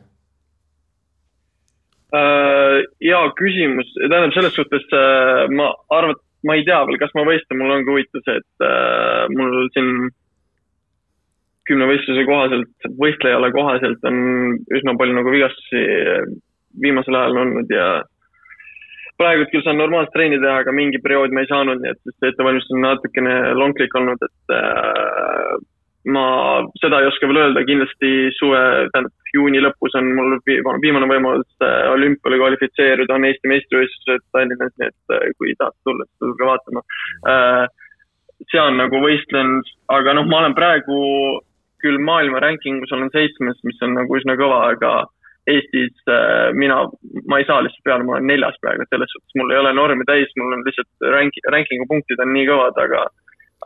[3.01, 7.61] Hea küsimus, tähendab selles suhtes äh, ma arvan, ma ei tea veel, kas ma võistlen,
[7.61, 9.91] mul ongi huvitav see, et äh, mul siin
[11.71, 14.17] kümnevõistluse kohaselt, võistlejale kohaselt on
[14.75, 15.83] üsna palju nagu vigastusi
[16.83, 17.87] viimasel ajal olnud ja
[19.21, 22.33] praegu küll saan normaalselt trenni teha, aga mingi periood ma ei saanud, nii et see
[22.33, 25.55] ettevalmistus on natukene lonklik olnud, et äh,
[26.17, 26.25] ma
[26.81, 28.63] seda ei oska veel öelda, kindlasti suve,
[28.95, 34.91] tähendab juuni lõpus on mul viimane, võimalus äh, olümpiale kvalifitseeruda, on Eesti meistrivõistlused Tallinnas, nii
[34.91, 36.83] et äh, kui tahate tulla, siis tulge vaatama
[37.35, 37.63] äh,.
[38.51, 39.59] seal nagu võistlen,
[39.93, 41.01] aga noh, ma olen praegu
[41.81, 44.93] küll maailma rankingus olen seitsmes, mis on nagu üsna kõva, aga
[45.49, 45.97] Eestis
[46.55, 46.83] mina,
[47.27, 49.73] ma ei saa lihtsalt peale, ma olen neljas praegu, et selles suhtes mul ei ole
[49.75, 53.07] normi täis, mul on lihtsalt rank-, ranking'u punktid on nii kõvad, aga,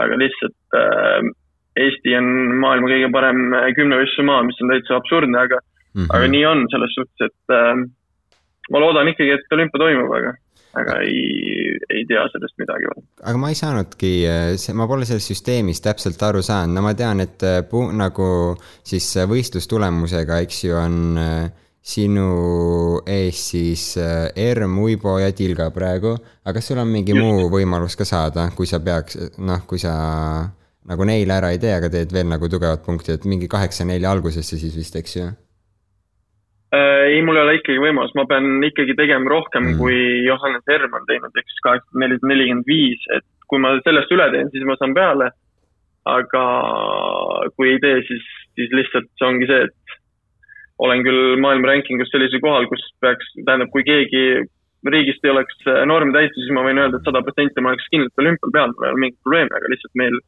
[0.05, 1.33] aga lihtsalt äh,
[1.81, 2.31] Eesti on
[2.63, 6.15] maailma kõige parem äh, kümnevõistluse maa, mis on täitsa absurdne, aga mm, -hmm.
[6.17, 7.85] aga nii on selles suhtes, et äh,
[8.71, 10.35] ma loodan ikkagi, et olümpia toimub, aga,
[10.81, 13.03] aga ei, ei tea sellest midagi veel.
[13.23, 14.13] aga ma ei saanudki,
[14.79, 18.31] ma pole sellest süsteemist täpselt aru saanud, no ma tean, et äh, pu- nagu
[18.87, 21.53] siis äh, võistlustulemusega, eks ju, on äh,
[21.85, 26.15] sinu ees siis äh, Erm, Uibo ja Tilga praegu,
[26.45, 27.21] aga kas sul on mingi Just.
[27.21, 29.97] muu võimalus ka saada, kui sa peaks, noh, kui sa
[30.91, 34.59] nagu neile ära ei tee, aga teed veel nagu tugevat punkti, et mingi kaheksa-nelja algusesse
[34.61, 35.31] siis vist, eks ju?
[36.75, 39.79] Äh, ei, mul ei ole ikkagi võimalus, ma pean ikkagi tegema rohkem Mm.
[39.79, 44.13] kui Johannes Herm on teinud, ehk siis kaheksakümmend neli, nelikümmend viis, et kui ma sellest
[44.13, 45.31] üle teen, siis ma saan peale.
[46.05, 46.41] aga
[47.57, 48.25] kui ei tee, siis,
[48.59, 49.95] siis lihtsalt see ongi see, et
[50.85, 54.45] olen küll maailma rankingus sellisel kohal, kus peaks, tähendab, kui keegi
[54.93, 57.73] riigist ei oleks äh, normi täitnud, siis ma võin öelda et, et sada protsenti ma
[57.73, 60.19] oleks kindlalt olümpial peal, mul ei ole mingit probleemi, aga lihtsalt meil,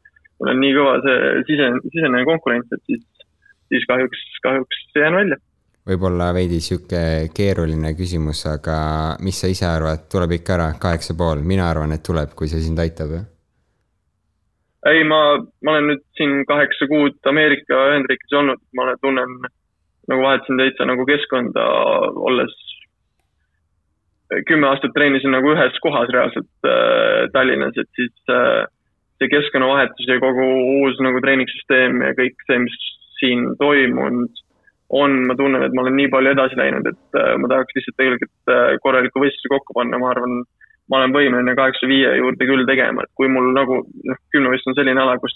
[0.43, 3.05] meil on nii kõva see sise, sisemine konkurents, et siis,
[3.73, 5.39] siis kahjuks, kahjuks jään välja.
[5.87, 7.01] võib-olla veidi sihuke
[7.37, 8.79] keeruline küsimus, aga
[9.23, 12.63] mis sa ise arvad, tuleb ikka ära kaheksa pool, mina arvan, et tuleb, kui see
[12.65, 13.17] sind aitab.
[14.87, 15.21] ei, ma,
[15.65, 19.37] ma olen nüüd siin kaheksa kuud Ameerika Ühendriikides olnud, ma olen, tunnen
[20.07, 21.65] nagu vahetasin täitsa nagu keskkonda,
[22.29, 22.55] olles
[24.47, 28.67] kümme aastat treenisin nagu ühes kohas reaalselt äh, Tallinnas, et siis äh,
[29.19, 30.47] see keskkonnavahetus ja kogu
[30.81, 32.77] uus nagu treeningsüsteem ja kõik see, mis
[33.21, 34.43] siin toimunud
[34.89, 37.97] on, ma tunnen, et ma olen nii palju edasi läinud, et äh, ma tahaks lihtsalt
[37.99, 40.45] tegelikult äh, korraliku võistluse kokku panna, ma arvan,
[40.91, 44.79] ma olen võimeline kaheksa viie juurde küll tegema, et kui mul nagu noh, kümnevõistlus on
[44.79, 45.35] selline ala, kus,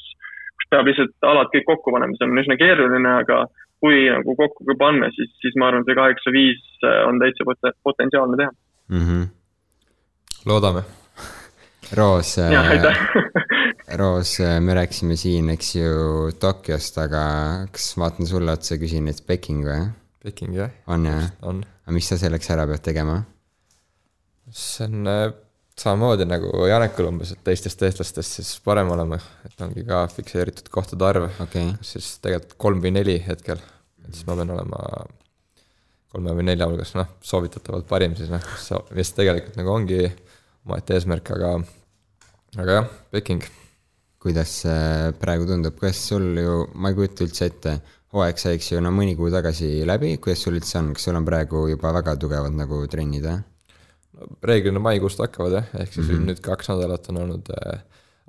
[0.54, 3.42] kus peab lihtsalt alad kõik kokku panema, see on üsna keeruline, aga
[3.82, 7.76] kui nagu kokku ka panna, siis, siis ma arvan, see kaheksa viis on täitsa pot-
[7.82, 8.54] potentsiaalne teha.
[8.92, 9.28] Mm -hmm.
[10.46, 10.82] loodame.
[11.96, 12.98] Roos, jah, aitäh.
[13.98, 17.22] Roos, me rääkisime siin, eks ju, Tokyost, aga
[17.74, 19.88] kas vaatan sulle otsa ja küsin, et Peking või?
[20.22, 21.30] Peking jah, on jah?
[21.42, 21.62] on.
[21.64, 23.16] aga mis sa selleks ära pead tegema?
[24.54, 25.24] see on äh,
[25.78, 31.06] samamoodi nagu Janekul umbes, et teistest eestlastest siis parem olema, et ongi ka fikseeritud kohtade
[31.06, 33.62] arv, okei okay., siis tegelikult kolm või neli hetkel,
[34.04, 34.84] et siis ma pean olema
[36.10, 38.46] kolme või nelja hulgas, noh, soovitatavalt parim siis noh,
[38.98, 40.04] mis tegelikult nagu ongi
[40.66, 41.56] omaette eesmärk, aga
[42.58, 43.46] aga jah, Peking,
[44.20, 47.76] kuidas see praegu tundub, kas sul ju, ma ei kujuta üldse ette,
[48.12, 51.16] hooaeg sai, eks ju, no mõni kuu tagasi läbi, kuidas sul üldse on, kas sul
[51.16, 53.40] on praegu juba väga tugevad nagu trennid või?
[54.44, 56.26] reeglina maikuust hakkavad jah, ehk siis mm -hmm.
[56.28, 57.80] nüüd kaks nädalat on olnud äh,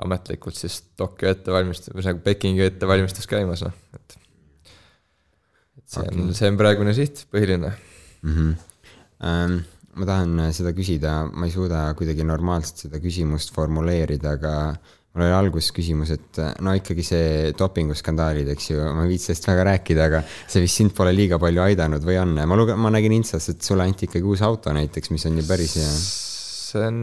[0.05, 4.17] ametlikult siis Tokyo ettevalmistus, nagu Pekingi ettevalmistus käimas, noh, et
[5.77, 7.73] et see on okay., see on praegune siht, põhiline.
[8.21, 8.35] mm.
[8.35, 8.55] -hmm.
[9.21, 9.59] Ähm,
[9.95, 14.53] ma tahan seda küsida, ma ei suuda kuidagi normaalselt seda küsimust formuleerida, aga
[15.11, 19.49] mul oli alguses küsimus, et no ikkagi see dopinguskandaalid, eks ju, ma ei viitsi sellest
[19.49, 22.37] väga rääkida, aga see vist sind pole liiga palju aidanud või on?
[22.47, 25.43] ma luge-, ma nägin Instas, et sulle anti ikkagi uus auto näiteks, mis on ju
[25.49, 25.89] päris hea.
[26.71, 27.01] see on,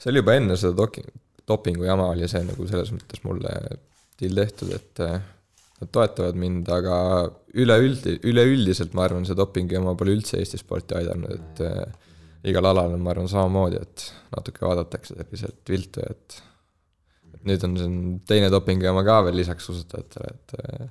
[0.00, 1.06] see oli juba enne seda doki-,
[1.46, 3.54] dopingu jama oli see nagu selles mõttes mulle
[4.18, 5.20] deal tehtud, et äh,
[5.78, 6.96] nad toetavad mind, aga
[7.54, 12.96] üleüldi-, üleüldiselt ma arvan, see dopingu jama pole üldse Eesti sporti aidanud, et igal alal
[12.96, 16.40] on, ma arvan, samamoodi, et natuke vaadatakse selliselt viltu, et
[17.48, 17.96] nüüd on siin
[18.28, 20.88] teine dopingujama ka veel lisaks suusatajatele, et äh,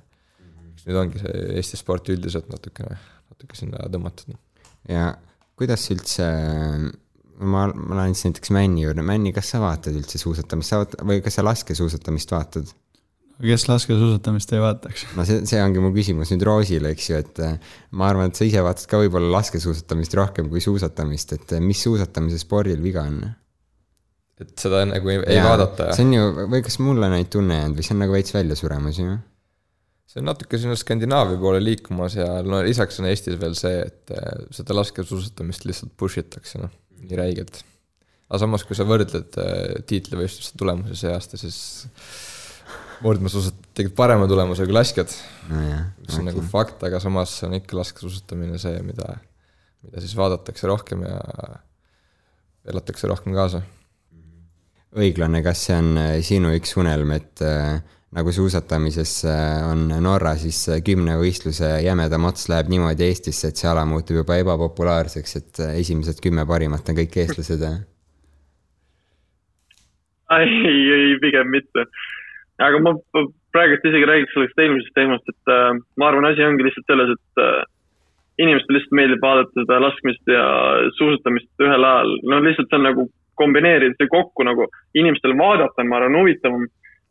[0.72, 2.98] eks nüüd ongi see Eesti sport üldiselt natukene,
[3.32, 4.36] natuke sinna tõmmatud.
[4.90, 5.12] ja
[5.56, 6.26] kuidas üldse,
[7.40, 11.06] ma, ma lähen siis näiteks Männi juurde, Männi, kas sa vaatad üldse suusatamist, sa vaatad
[11.08, 12.74] või kas sa laskesuusatamist vaatad?
[13.36, 15.06] kes laskesuusatamist ei vaataks?
[15.16, 17.58] no see, see ongi mu küsimus nüüd Roosile, eks ju, et eh,
[17.92, 21.82] ma arvan, et sa ise vaatad ka võib-olla laskesuusatamist rohkem kui suusatamist, et eh, mis
[21.84, 23.20] suusatamise spordil viga on?
[24.42, 27.56] Et seda nagu ei, ei vaadata see on ju, või kas mulle on ainult tunne
[27.56, 29.16] jäänud või see on nagu veits välja suremas ju?
[30.10, 34.12] see on natuke sinna Skandinaavia poole liikumas ja no lisaks on Eestis veel see, et
[34.14, 36.72] äh, seda laskesuusatamist lihtsalt push itakse noh,
[37.02, 37.62] nii räigelt.
[38.28, 41.58] aga samas, kui sa võrdled äh, tiitlivõistluste tulemusi see aasta, siis
[43.04, 45.12] murdmaasuusatajad tegid parema tulemuse kui laskjad,
[45.50, 49.18] nojah, mis on nagu fakt, aga samas on ikka laskesuusatamine see, mida,
[49.84, 51.18] mida siis vaadatakse rohkem ja
[52.72, 53.60] elatakse rohkem kaasa.
[54.94, 57.74] õiglane, kas see on eh, sinu üks unelm, et eh,
[58.16, 63.84] nagu suusatamises eh, on Norra, siis kümnevõistluse jämedam ots läheb niimoodi Eestisse, et see ala
[63.88, 67.66] muutub juba ebapopulaarseks, et esimesed kümme parimat on kõik eestlased
[70.30, 71.86] ei, ei pigem mitte.
[72.58, 72.94] aga ma
[73.54, 77.42] praegult isegi räägiks sellest eelmisest teemast, et äh, ma arvan, asi ongi lihtsalt selles, et
[77.42, 77.62] äh,
[78.44, 80.46] inimestele lihtsalt meeldib vaadata seda laskmist ja
[80.98, 82.16] suusatamist ühel ajal.
[82.32, 83.06] no lihtsalt see on nagu
[83.40, 84.68] kombineerida see kokku nagu
[84.98, 86.66] inimestel vaadata on, ma arvan, huvitavam.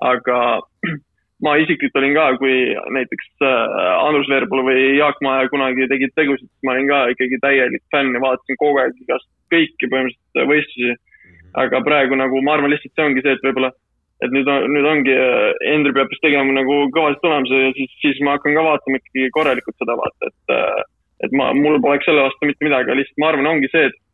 [0.05, 0.38] aga
[1.45, 2.55] ma isiklikult olin ka, kui
[2.97, 7.41] näiteks äh, Andrus Veerpalu või Jaak Maaja kunagi tegid tegusid, siis ma olin ka ikkagi
[7.43, 10.95] täielik fänn ja vaatasin kogu aeg igast kõiki põhimõtteliselt võistlusi
[11.63, 13.71] aga praegu nagu ma arvan lihtsalt see ongi see, et võib-olla,
[14.26, 15.15] et nüüd on, nüüd ongi,
[15.63, 19.32] Hendri peab vist tegema nagu kõvasti tulemuse ja siis, siis ma hakkan ka vaatama ikkagi
[19.36, 20.55] korralikult seda vaata, et,
[21.28, 23.95] et ma, mul poleks selle vastu mitte midagi, aga lihtsalt ma arvan, ongi see, et
[23.95, 24.04] äh,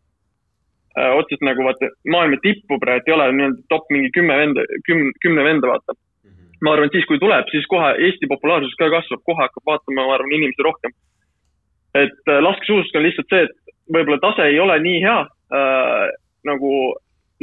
[0.96, 5.44] otseselt nagu vaata maailma tippu praegu ei ole nii-öelda top mingi kümme venda, kümne, kümne
[5.44, 5.96] venda vaata.
[6.62, 10.04] ma arvan, et siis, kui tuleb, siis kohe Eesti populaarsus ka kasvab, kohe hakkab vaatama,
[10.06, 10.92] ma arvan, inimesi rohkem.
[11.96, 15.18] et äh, laskesuusatamine on lihtsalt see, et võib-olla tase ei ole nii hea
[15.60, 16.06] äh,
[16.48, 16.72] nagu,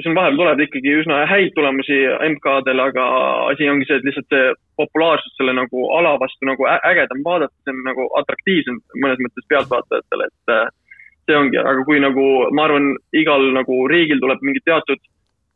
[0.03, 1.99] siin vahepeal tuleb ikkagi üsna häid tulemusi
[2.35, 3.07] MK-del, aga
[3.51, 7.75] asi ongi see, et lihtsalt see populaarsus selle nagu ala vastu nagu ägedam vaadata, see
[7.75, 10.69] on nagu atraktiivsem mõnes mõttes pealtvaatajatele, et äh,
[11.29, 12.25] see ongi, aga kui nagu
[12.57, 15.01] ma arvan, igal nagu riigil tuleb mingi teatud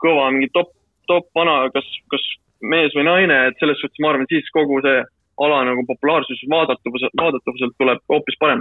[0.03, 0.73] kõva mingi top,
[1.11, 2.25] top vana, kas, kas
[2.63, 5.01] mees või naine, et selles suhtes ma arvan, siis kogu see
[5.43, 8.61] ala nagu populaarsus vaadatavuse, vaadatavuselt tuleb hoopis parem.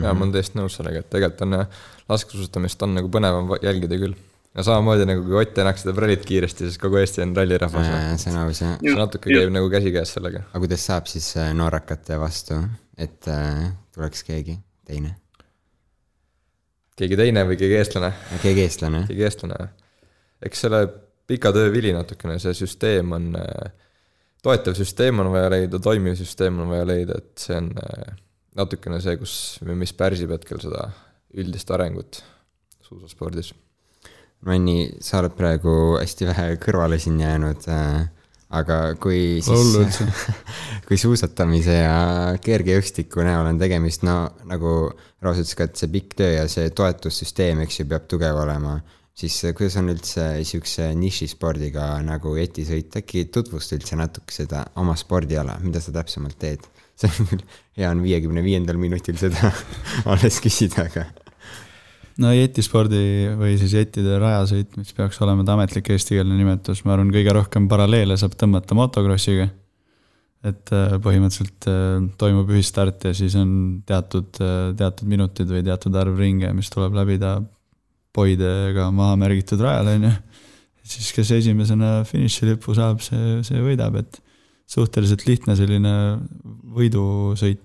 [0.00, 3.60] jaa, ma olen täiesti nõus sellega, et tegelikult on jah, laskesuusatamist on nagu põnevam va-
[3.64, 4.14] jälgida küll.
[4.54, 7.90] ja samamoodi nagu kui Ott tänaks seda rallit kiiresti, siis kogu Eesti on rallirahvas.
[8.22, 8.78] see on aus jah.
[8.80, 10.44] see natuke käib nagu käsikäes sellega.
[10.52, 12.60] aga kuidas saab siis äh, noorakate vastu,
[12.96, 15.16] et äh, tuleks keegi teine,
[16.98, 18.12] keegi teine või keegi eestlane?
[18.42, 19.04] keegi eestlane?
[19.08, 19.70] keegi eestlane.
[20.44, 20.84] eks selle
[21.26, 23.32] pika töö vili natukene, see süsteem on,
[24.44, 28.14] toetav süsteem on vaja leida, toimiv süsteem on vaja leida, et see on äh,
[28.58, 29.34] natukene see, kus,
[29.66, 30.88] mis pärsib hetkel seda
[31.34, 32.20] üldist arengut
[32.84, 33.54] suusaspordis.
[34.44, 38.04] Manni, sa oled praegu hästi vähe kõrvale siin jäänud äh,,
[38.54, 40.00] aga kui siis
[40.88, 41.96] kui suusatamise ja
[42.44, 44.18] kergejõustiku näol on tegemist, no
[44.50, 44.74] nagu
[45.24, 48.76] Roos ütles ka, et see pikk töö ja see toetussüsteem, eks ju, peab tugev olema,
[49.16, 55.56] siis kuidas on üldse siukse nišispordiga nagu jetisõit, äkki tutvusta üldse natuke seda oma spordiala,
[55.64, 56.70] mida sa täpsemalt teed?
[57.00, 57.40] see on küll,
[57.80, 59.50] hea on viiekümne viiendal minutil seda
[60.12, 61.08] alles küsida, aga
[62.22, 63.02] no jetispordi
[63.38, 67.68] või siis jettide rajasõit, mis peaks olema ta ametlik eestikeelne nimetus, ma arvan, kõige rohkem
[67.70, 69.48] paralleele saab tõmmata motokrossiga.
[70.44, 74.28] et äh, põhimõtteliselt äh, toimub ühistart ja siis on teatud,
[74.76, 77.38] teatud minutid või teatud arv ringe, mis tuleb läbida
[78.14, 80.12] poidega maha märgitud rajal, on ju.
[80.84, 84.20] siis, kes esimesena finišilipu saab, see, see võidab, et
[84.70, 85.94] suhteliselt lihtne selline
[86.76, 87.64] võidusõit,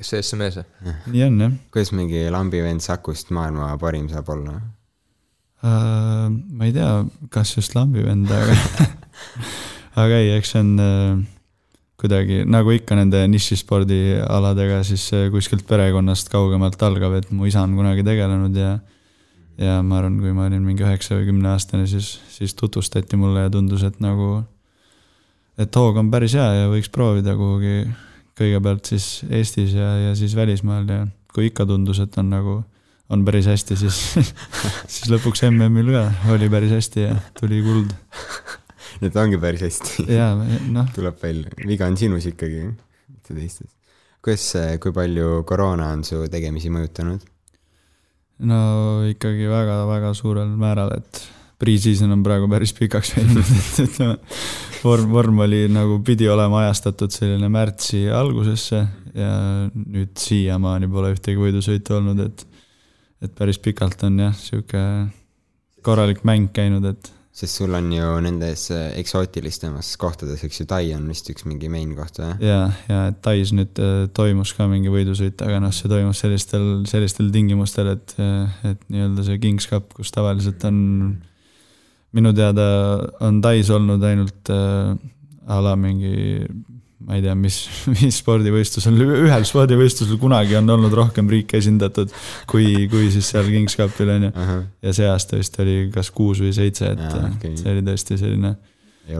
[0.00, 0.56] kes see see mees?
[1.12, 4.56] nii on jah kuidas mingi lambivend Sakust maailma parim saab olla?
[5.60, 6.88] Uh, ma ei tea,
[7.28, 8.54] kas just lambivend, aga,
[10.06, 11.18] aga ei, eks see on uh,
[12.00, 17.76] kuidagi nagu ikka nende nišispordialadega, siis see kuskilt perekonnast kaugemalt algab, et mu isa on
[17.76, 18.78] kunagi tegelenud ja
[19.60, 23.44] ja ma arvan, kui ma olin mingi üheksa või kümne aastane, siis, siis tutvustati mulle
[23.44, 24.38] ja tundus, et nagu,
[25.60, 27.82] et hoog on päris hea ja võiks proovida kuhugi
[28.40, 31.00] kõigepealt siis Eestis ja, ja siis välismaal ja
[31.34, 32.56] kui ikka tundus, et on nagu,
[33.12, 33.98] on päris hästi, siis,
[34.92, 37.92] siis lõpuks MM-il ka oli päris hästi ja tuli kuld.
[39.06, 40.06] et ongi päris hästi.
[40.10, 42.64] ja noh, tuleb välja, viga on sinus ikkagi,
[43.10, 43.74] mitte teistes.
[44.24, 44.48] kuidas,
[44.82, 47.28] kui palju koroona on su tegemisi mõjutanud?
[48.50, 48.62] no
[49.08, 51.22] ikkagi väga-väga suurel määral, et
[51.60, 54.16] pre-season on praegu päris pikaks veninud, et ütleme,
[54.84, 58.80] vorm, vorm oli nagu pidi olema ajastatud selline märtsi algusesse
[59.14, 59.32] ja
[59.70, 62.46] nüüd siiamaani pole ühtegi võidusõitu olnud, et
[63.20, 64.82] et päris pikalt on jah, sihuke
[65.84, 70.82] korralik mäng käinud, et sest sul on ju nendes äh, eksootilisemates kohtades, eks ju, Tai
[70.96, 72.32] on vist üks mingi main koht või?
[72.44, 76.68] ja, ja et Tais nüüd äh, toimus ka mingi võidusõit, aga noh, see toimus sellistel,
[76.90, 78.16] sellistel tingimustel, et,
[78.66, 80.80] et nii-öelda see Kings Cup, kus tavaliselt on
[82.16, 82.66] minu teada
[83.26, 84.94] on Tais olnud ainult äh,
[85.50, 86.46] a la mingi
[87.06, 87.56] ma ei tea, mis,
[87.96, 92.12] mis spordivõistlusel, ühel spordivõistlusel kunagi on olnud rohkem riike esindatud
[92.50, 94.32] kui, kui siis seal Kings Cupil on ju.
[94.84, 97.56] ja see aasta vist oli kas kuus või seitse, et Jaa, äh, okei.
[97.60, 98.54] see oli tõesti selline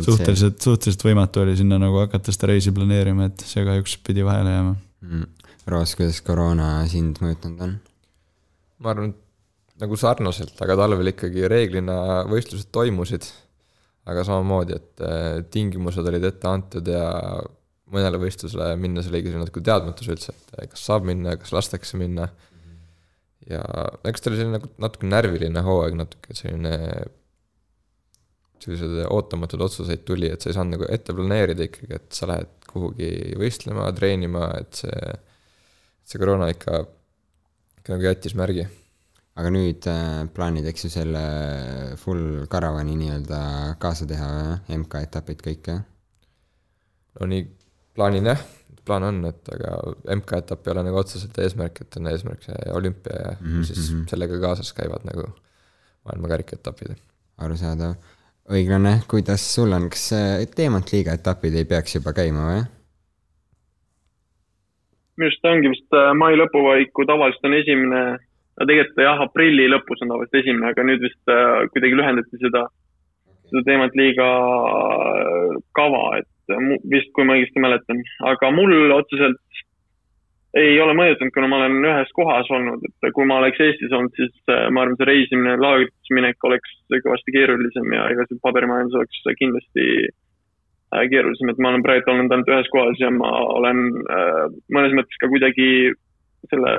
[0.05, 4.53] suhteliselt, suhteliselt võimatu oli sinna nagu hakata seda reisi planeerima, et see kahjuks pidi vahele
[4.55, 4.77] jääma.
[5.07, 5.29] mm..
[5.71, 7.75] Roos, kuidas koroona sind mõjutanud on?
[8.81, 9.30] ma arvan, et
[9.81, 13.29] nagu sarnaselt, aga talvel ikkagi reeglina võistlused toimusid.
[14.11, 17.05] aga samamoodi, et äh, tingimused olid ette antud ja
[17.93, 22.01] mõnele võistlusele minnes oligi see natuke teadmatus üldse, et äh, kas saab minna, kas lastakse
[22.01, 22.31] minna.
[23.51, 23.61] ja
[24.09, 26.75] eks ta oli selline nagu natuke närviline hooaeg natuke, selline
[28.61, 32.51] sellised ootamatud otsuseid tuli, et sa ei saanud nagu ette planeerida ikkagi, et sa lähed
[32.73, 35.15] kuhugi võistlema, treenima, et see,
[36.09, 36.83] see koroona ikka,
[37.81, 38.67] ikka nagu jättis märgi
[39.39, 41.25] aga nüüd äh, plaanid, eks ju, selle
[42.01, 43.41] full caravani nii-öelda
[43.83, 44.31] kaasa teha?
[44.81, 45.85] MK-etapid kõik jah?
[47.21, 47.45] no nii
[47.97, 48.43] plaanin jah,
[48.87, 49.77] plaan on, et aga
[50.17, 53.69] MK-etapp ei ole nagu otseselt eesmärk, et on eesmärk see olümpia ja mm -hmm.
[53.69, 54.07] siis mhm.
[54.11, 55.29] sellega kaasas käivad nagu
[56.05, 56.97] maailma karikaetapid.
[57.39, 57.95] arusaadav.
[58.51, 62.63] õiglane, kuidas sul on, kas äh, teemantliiga etapid ei peaks juba käima või?
[65.17, 68.03] minu arust ongi vist äh, mai lõpu paiku tavaliselt on esimene,
[68.61, 72.67] no tegelikult jah, aprilli lõpus on tavaliselt esimene, aga nüüd vist äh, kuidagi lühendati seda
[73.51, 74.29] seda teemat liiga
[75.75, 76.55] kava, et
[76.91, 79.41] vist, kui ma õigesti mäletan, aga mul otseselt
[80.59, 84.15] ei ole mõjutanud, kuna ma olen ühes kohas olnud, et kui ma oleks Eestis olnud,
[84.19, 88.99] siis äh, ma arvan, see reisimine, laagrites minek oleks kõvasti keerulisem ja ega see paberimajandus
[88.99, 93.31] oleks kindlasti äh, keerulisem, et ma olen praegu olnud ainult ühes kohas ja ma
[93.61, 94.43] olen äh,
[94.75, 95.71] mõnes mõttes ka kuidagi
[96.51, 96.75] selle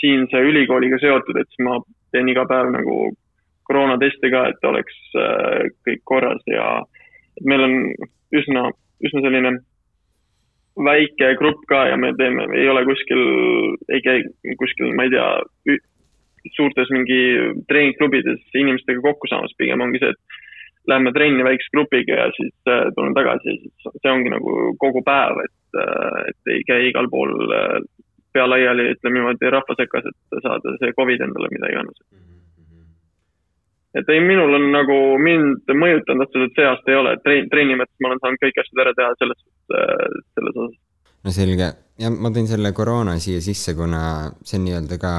[0.00, 1.78] siinse ülikooliga seotud, et siis ma
[2.14, 2.96] teen iga päev nagu
[3.66, 6.66] koroonatesti ka, et oleks äh, kõik korras ja
[7.46, 7.74] meil on
[8.36, 8.68] üsna,
[9.04, 9.56] üsna selline
[10.86, 13.22] väike grupp ka ja me teeme, ei ole kuskil,
[13.90, 14.24] ei käi
[14.60, 15.78] kuskil, ma ei tea,
[16.54, 17.20] suurtes mingi
[17.70, 20.42] treeningklubides inimestega kokku saamas, pigem ongi see, et
[20.86, 25.02] lähme trenni väikse grupiga ja siis äh, tulen tagasi ja siis see ongi nagu kogu
[25.06, 27.34] päev, et äh,, et ei käi igal pool
[28.36, 32.04] pea laiali, ütleme niimoodi rahva sekas, et saada see Covid endale, mida iganes
[33.96, 37.96] et ei, minul on nagu mind mõjutanud otseselt see aasta ei ole, et trenni, mõttes
[38.04, 39.42] ma olen saanud kõiki asju ära teha selles,
[40.36, 40.78] selles osas.
[41.24, 41.70] no selge
[42.02, 44.02] ja ma tõin selle koroona siia sisse, kuna
[44.44, 45.14] see on nii-öelda ka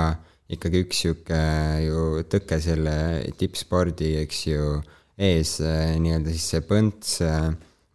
[0.54, 1.40] ikkagi üks sihuke
[1.84, 2.98] ju tõke selle
[3.40, 4.78] tippspordi, eks ju,
[5.18, 7.18] ees nii-öelda siis see põnts.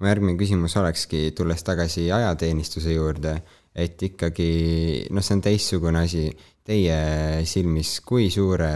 [0.03, 3.37] mu järgmine küsimus olekski, tulles tagasi ajateenistuse juurde,
[3.75, 4.49] et ikkagi
[5.15, 6.27] noh, see on teistsugune asi
[6.63, 6.97] teie
[7.49, 8.73] silmis, kui suure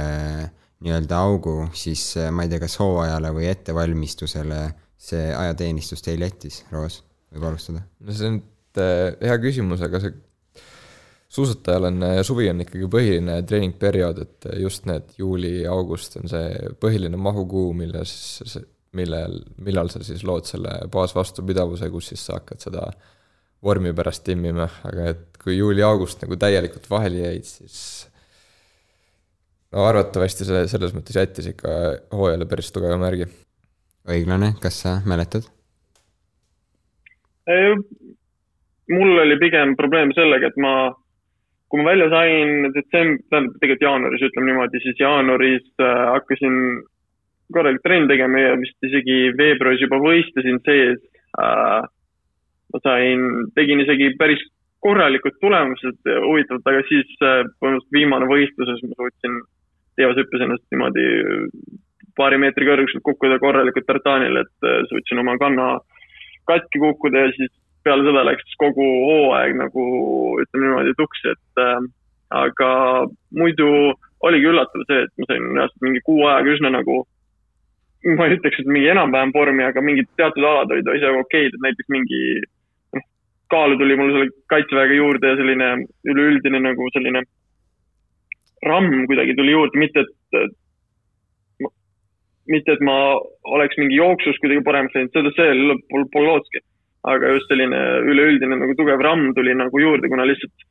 [0.84, 4.60] nii-öelda augu siis ma ei tea, kas hooajale või ettevalmistusele
[5.06, 7.84] see ajateenistus teil jättis, Roos, võib alustada?
[8.00, 8.40] no see on
[8.80, 10.16] äh, hea küsimus, aga see
[11.36, 17.72] suusatajal on, suvi on ikkagi põhiline treeningperiood, et just need juuli-august on see põhiline mahukuu,
[17.76, 18.14] milles,
[18.96, 22.86] millel, millal sa siis lood selle baasvastupidavuse, kus siis sa hakkad seda
[23.66, 27.80] vormi pärast timmima, aga et kui juuli-august nagu täielikult vahele jäid, siis
[29.74, 31.72] no arvatavasti see selles mõttes jättis ikka
[32.14, 33.28] hooajale päris tugeva märgi.
[34.06, 35.48] õiglane, kas sa mäletad?
[38.90, 40.90] mul oli pigem probleem sellega, et ma,
[41.70, 46.56] kui ma välja sain detsemb-, tähendab tegelikult jaanuaris, ütleme niimoodi, siis jaanuaris äh, hakkasin
[47.54, 50.98] korralik trenn tegema ja vist isegi veebruaris juba võistlesin sees
[51.38, 51.92] äh,.
[52.76, 54.44] Ma sain, tegin isegi päris
[54.84, 59.40] korralikud tulemused, huvitavalt, aga siis äh, põhimõtteliselt viimane võistluses ma suutsin
[59.96, 61.06] teos hüppas ennast niimoodi
[62.16, 65.76] paari meetri kõrguselt kukkuda korralikult tartaanile, et äh, suutsin oma kanna
[66.48, 67.52] katki kukkuda ja siis
[67.86, 69.84] peale seda läks kogu hooaeg nagu
[70.42, 71.76] ütleme niimoodi tuksi, et äh,
[72.44, 72.70] aga
[73.40, 73.68] muidu
[74.26, 77.00] oligi üllatav see, et ma sain reaalselt mingi kuu ajaga üsna nagu,
[78.16, 81.64] ma ei ütleks, et mingi enam-vähem vormi, aga mingid teatud alad olid isegi okeid, et
[81.66, 82.22] näiteks mingi
[83.52, 85.72] kaalu tuli mul selle kaitseväega juurde ja selline
[86.12, 87.22] üleüldine nagu selline
[88.66, 90.54] ramm kuidagi tuli juurde, mitte et,
[92.50, 92.96] mitte et ma
[93.56, 96.64] oleks mingi jooksus kuidagi paremaks läinud, seda see pole, pole lootski.
[97.06, 97.78] aga just selline
[98.10, 100.66] üleüldine nagu tugev ramm tuli nagu juurde, kuna lihtsalt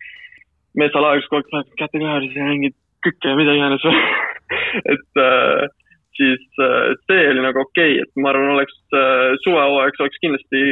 [0.76, 3.86] metsalaegus kogu aeg läheb kätega ääres ja mingid kükke ja mida iganes
[4.94, 5.68] et äh,
[6.18, 10.64] siis äh, see oli nagu okei okay., et ma arvan, oleks äh, suvehooajaks oleks kindlasti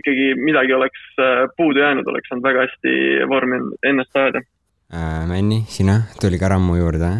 [0.00, 2.96] ikkagi midagi oleks äh, puudu jäänud, oleks saanud väga hästi
[3.30, 4.42] vormi ennast ajada
[4.92, 5.22] äh,.
[5.30, 7.12] Männi, sina, tuli ka rammu juurde?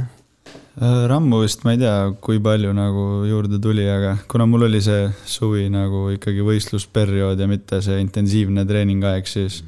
[0.74, 1.94] Äh, rammu vist ma ei tea,
[2.24, 7.48] kui palju nagu juurde tuli, aga kuna mul oli see suvi nagu ikkagi võistlusperiood ja
[7.50, 9.62] mitte see intensiivne treeningaeg, siis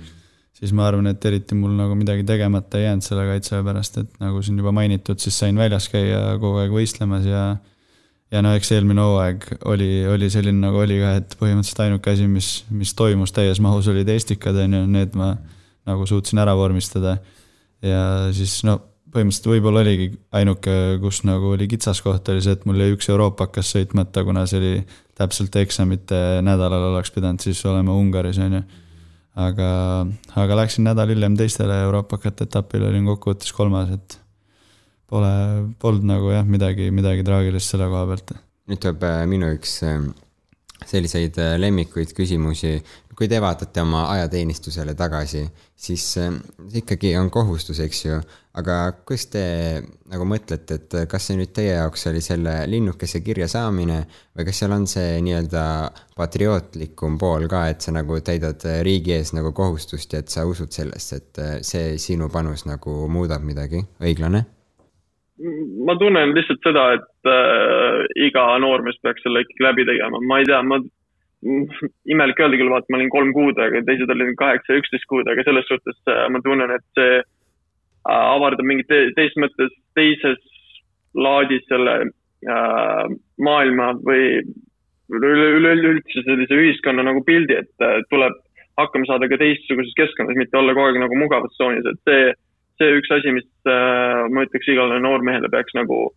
[0.56, 4.20] siis ma arvan, et eriti mul nagu midagi tegemata ei jäänud selle kaitseväe pärast, et
[4.22, 7.42] nagu siin juba mainitud, siis sain väljas käia kogu aeg võistlemas ja
[8.34, 12.26] ja no eks eelmine hooaeg oli, oli selline nagu oli ka, et põhimõtteliselt ainuke asi,
[12.30, 15.34] mis, mis toimus täies mahus, olid Estikad, on ju, need ma
[15.86, 17.18] nagu suutsin ära vormistada.
[17.84, 18.02] ja
[18.34, 18.80] siis no
[19.14, 23.46] põhimõtteliselt võib-olla oligi ainuke, kus nagu oli kitsaskoht, oli see, et mul jäi üks Euroopa
[23.46, 24.72] hakkas sõitmata, kuna see oli
[25.16, 28.62] täpselt eksamite nädalal oleks pidanud siis olema Ungaris, on ju.
[29.46, 29.70] aga,
[30.42, 34.18] aga läksin nädal hiljem teistele Euroopakate etapile, olin kokkuvõttes kolmas, et
[35.10, 35.32] pole,
[35.78, 38.36] polnud nagu jah, midagi, midagi traagilist selle koha pealt.
[38.66, 40.00] nüüd tuleb äh, minu üks äh,
[40.86, 42.80] selliseid äh, lemmikuid küsimusi.
[43.16, 46.26] kui te vaatate oma ajateenistusele tagasi, siis see
[46.82, 48.18] ikkagi on kohustus, eks ju,
[48.60, 48.74] aga
[49.08, 49.44] kuidas te
[50.12, 54.02] nagu mõtlete, et kas see nüüd teie jaoks oli selle linnukese kirja saamine
[54.36, 55.62] või kas seal on see nii-öelda
[56.18, 60.76] patriootlikum pool ka, et sa nagu täidad riigi ees nagu kohustust ja et sa usud
[60.76, 64.44] sellesse, et see sinu panus nagu muudab midagi, õiglane?
[65.86, 70.48] Ma tunnen lihtsalt seda, et äh, iga noormees peaks selle ikkagi läbi tegema, ma ei
[70.48, 70.80] tea, ma,
[72.12, 75.44] imelik öelda küll, vaata, ma olin kolm kuud, aga teised olid kaheksa üksteist kuud, aga
[75.46, 77.24] selles suhtes äh, ma tunnen, et see äh,
[78.08, 80.40] avardab mingit te teist mõttes teises
[81.16, 83.04] laadis selle äh,
[83.40, 84.40] maailma või
[85.12, 88.36] üle- üleüldse sellise ühiskonna nagu pildi, et äh, tuleb
[88.80, 92.34] hakkama saada ka teistsuguses keskkonnas, mitte olla kogu aeg nagu mugavustsoonis, et see,
[92.80, 96.08] see üks asi, mis äh, ma ütleks igale noormehele peaks nagu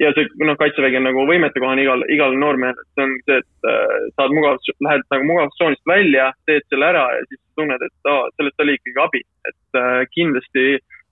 [0.00, 3.70] ja see noh, kaitsevägi on nagu võimetekohane igal, igale noormehele, et see on see, et
[3.70, 8.26] äh, saad mugavus, lähed nagu mugavustsoonist välja, teed selle ära ja siis tunned, et aa,
[8.36, 10.66] sellest oli ikkagi abi, et äh, kindlasti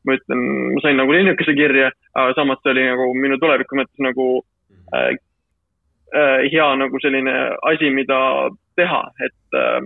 [0.05, 0.43] ma ütlen,
[0.75, 4.29] ma sain nagu linnukese kirja, aga samas see oli nagu minu tuleviku mõttes nagu
[4.93, 5.14] äh,
[6.12, 7.35] äh, hea nagu selline
[7.70, 8.20] asi, mida
[8.79, 9.81] teha, et äh,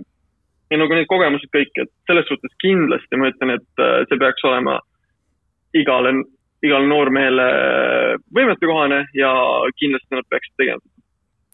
[0.69, 4.45] ja nagu need kogemused kõik, et selles suhtes kindlasti ma ütlen, et äh, see peaks
[4.49, 4.77] olema
[5.77, 6.13] igale,
[6.65, 7.47] igale noormehele
[8.35, 9.33] võimetekohane ja
[9.79, 10.85] kindlasti nad peaksid tegema.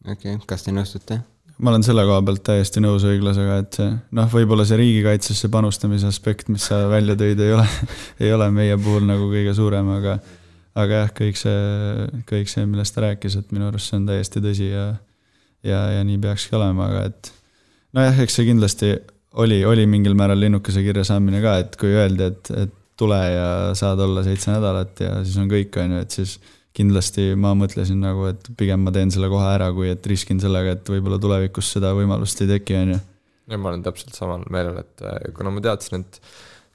[0.06, 1.22] okei okay,, kas te nõustute?
[1.58, 6.10] ma olen selle koha pealt täiesti nõus õiglasega, et see noh, võib-olla see riigikaitsesse panustamise
[6.12, 7.68] aspekt, mis sa välja tõid, ei ole,
[8.24, 10.20] ei ole meie puhul nagu kõige suurem, aga
[10.76, 14.44] aga jah, kõik see, kõik see, millest ta rääkis, et minu arust see on täiesti
[14.44, 14.90] tõsi ja
[15.66, 17.32] ja, ja nii peakski olema, aga et
[17.96, 18.92] nojah, eks see kindlasti
[19.42, 23.48] oli, oli mingil määral linnukese kirja saamine ka, et kui öeldi, et, et tule ja
[23.76, 26.38] saad olla seitse nädalat ja siis on kõik, on ju, et siis
[26.76, 30.76] kindlasti ma mõtlesin nagu, et pigem ma teen selle kohe ära, kui et riskin sellega,
[30.76, 33.02] et võib-olla tulevikus seda võimalust ei teki, on ju.
[33.52, 36.20] ja ma olen täpselt samal meelel, et äh, kuna ma teadsin, et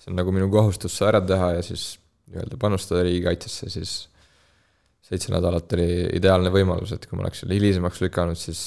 [0.01, 1.93] see on nagu minu kohustus see ära teha ja siis
[2.31, 3.97] nii-öelda panustada riigikaitsesse, siis
[5.11, 5.91] seitse nädalat oli
[6.21, 8.63] ideaalne võimalus, et kui ma oleks selle hilisemaks lükanud, siis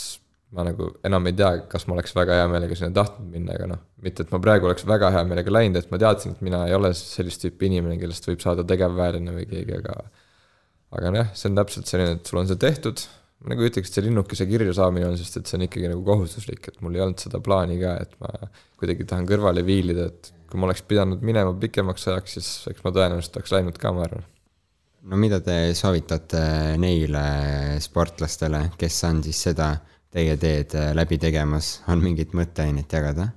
[0.54, 3.70] ma nagu enam ei tea, kas ma oleks väga hea meelega sinna tahtnud minna, aga
[3.72, 6.62] noh, mitte et ma praegu oleks väga hea meelega läinud, et ma teadsin, et mina
[6.70, 9.98] ei ole sellist tüüpi inimene, kellest võib saada tegevväelane või keegi, aga
[10.94, 13.02] aga nojah, see on täpselt selline, et sul on see tehtud,
[13.42, 16.04] ma nagu ütleks, et see linnukese kirja saamine on, sest et see on ikkagi nagu
[16.06, 20.30] kohustuslik, et mul ei olnud seda plaani ka, et ma kuidagi tahan kõrvale viilida, et
[20.52, 24.06] kui ma oleks pidanud minema pikemaks ajaks, siis eks ma tõenäoliselt oleks läinud ka, ma
[24.06, 24.28] arvan.
[25.10, 26.44] no mida te soovitate
[26.80, 27.26] neile
[27.84, 29.74] sportlastele, kes on siis seda
[30.14, 33.32] teie teed äh, läbi tegemas, on mingit mõtteainet jagada?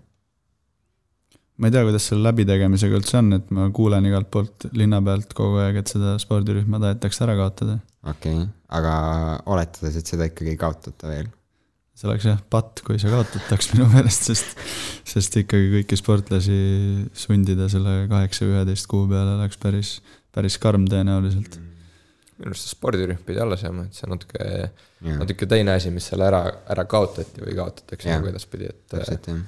[1.56, 5.32] ma ei tea, kuidas selle läbitegemisega üldse on, et ma kuulen igalt poolt linna pealt
[5.36, 7.78] kogu aeg, et seda spordirühma tahetakse ära kaotada.
[8.04, 8.94] okei okay., aga
[9.52, 11.30] oletades, et seda ikkagi ei kaotata veel.
[11.96, 14.52] see oleks jah patt, kui see kaotataks minu meelest, sest,
[15.08, 16.58] sest ikkagi kõiki sportlasi
[17.16, 19.96] sundida selle kaheksa üheteist kuu peale oleks päris,
[20.36, 21.56] päris karm tõenäoliselt.
[22.40, 24.46] Minu arust spordirühm pidi alles jääma, et see on natuke,
[25.22, 28.20] natuke teine asi, mis seal ära, ära kaotati või kaotatakse Jah.
[28.20, 29.42] nagu edaspidi, et täpselt jah.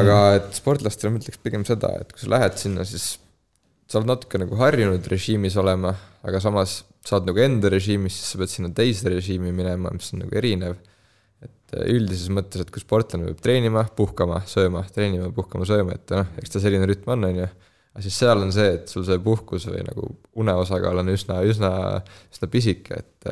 [0.00, 3.16] aga et sportlastele ma ütleks pigem seda, et kui sa lähed sinna, siis
[3.90, 5.92] sa oled natuke nagu harjunud režiimis olema,
[6.24, 10.12] aga samas sa oled nagu enda režiimis, siis sa pead sinna teise režiimi minema, mis
[10.14, 10.78] on nagu erinev.
[11.44, 16.30] et üldises mõttes, et kui sportlane peab treenima, puhkama, sööma, treenima, puhkama, sööma, et noh,
[16.40, 17.48] eks ta selline rütm on, on ju.
[17.94, 20.10] Aga siis seal on see, et sul see puhkus või nagu
[20.42, 21.70] une osakaal on üsna, üsna,
[22.34, 23.28] üsna pisike, et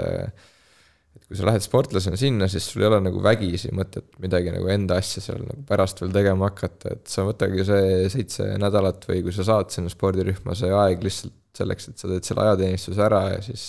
[1.13, 4.71] et kui sa lähed sportlasena sinna, siis sul ei ole nagu vägisi mõtet midagi nagu
[4.73, 9.21] enda asja seal nagu pärast veel tegema hakata, et sa võtagi see seitse nädalat või
[9.27, 13.23] kui sa saad sinna spordirühma see aeg lihtsalt selleks, et sa teed selle ajateenistuse ära
[13.35, 13.67] ja siis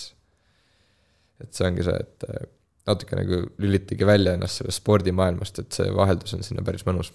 [1.42, 2.46] et see ongi see, et äh,
[2.88, 7.12] natuke nagu lülitage välja ennast sellest spordimaailmast, et see vaheldus on sinna päris mõnus.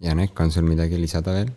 [0.00, 1.52] Janek, on sul midagi lisada veel?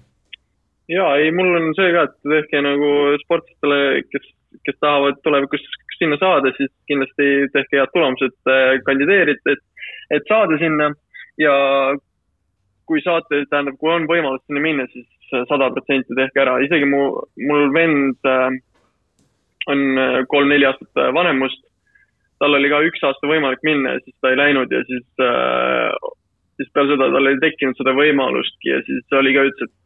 [0.92, 2.90] Ja ei, mul on see ka, et tehke nagu
[3.24, 4.26] sportlastele, kes,
[4.68, 5.64] kes tahavad tulevikus
[5.98, 8.36] sinna saada, siis kindlasti tehke head tulemused,
[8.88, 9.64] kandideerite, et,
[10.18, 10.90] et saada sinna
[11.40, 11.54] ja
[12.90, 15.08] kui saate, tähendab, kui on võimalus sinna minna, siis
[15.50, 17.04] sada protsenti tehke ära, isegi mu,
[17.48, 18.58] mul vend äh,
[19.72, 21.64] on äh, kolm-neli aastat äh, vanem must.
[22.42, 25.94] tal oli ka üks aasta võimalik minna ja siis ta ei läinud ja siis äh,,
[26.60, 29.83] siis peale seda tal ei tekkinud seda võimalustki ja siis oli ka ütles, et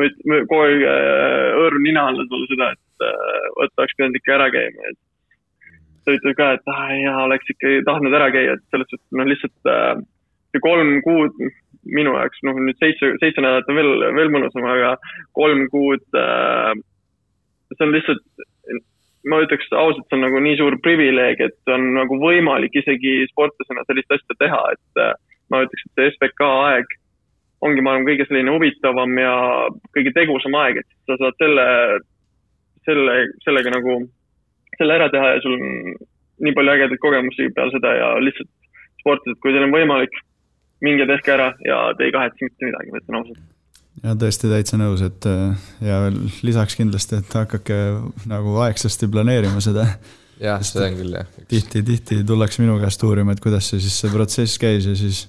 [0.00, 4.36] ma kogu aeg äh, hõõrun nina alla talle seda, et äh, vot oleks pidanud ikka
[4.38, 5.00] ära käima, et
[6.04, 9.28] ta ütleb ka, et ah, jaa, oleks ikka tahtnud ära käia, et selles suhtes noh,
[9.30, 9.92] lihtsalt äh,
[10.52, 11.36] see kolm kuud
[11.84, 14.94] minu jaoks, noh nüüd seitse, seitse nädalat on veel, veel mõnusam, aga
[15.36, 16.72] kolm kuud äh,,
[17.74, 18.24] see on lihtsalt,
[19.30, 23.84] ma ütleks ausalt, see on nagu nii suur privileeg, et on nagu võimalik isegi sportlasena
[23.88, 25.14] sellist asja teha, et äh,
[25.52, 26.98] ma ütleks, et see SBK aeg
[27.64, 29.34] ongi, ma arvan, kõige selline huvitavam ja
[29.96, 31.64] kõige tegusam aeg, et sa saad selle,
[32.88, 33.14] selle,
[33.46, 34.02] sellega nagu,
[34.76, 35.96] selle ära teha ja sul on
[36.44, 38.50] nii palju ägedaid kogemusi peale seda ja lihtsalt
[39.00, 40.16] sportlased, kui teil on võimalik,
[40.84, 43.44] minge tehke ära ja te ei kahetse mitte midagi, ma ütlen ausalt.
[44.04, 47.78] ja tõesti täitsa nõus, et äh, ja veel lisaks kindlasti, et hakake
[48.30, 49.86] nagu aegsasti planeerima seda.
[50.42, 51.30] jah, see on küll jah.
[51.52, 55.26] tihti, tihti tullakse minu käest uurima, et kuidas see siis see protsess käis ja siis,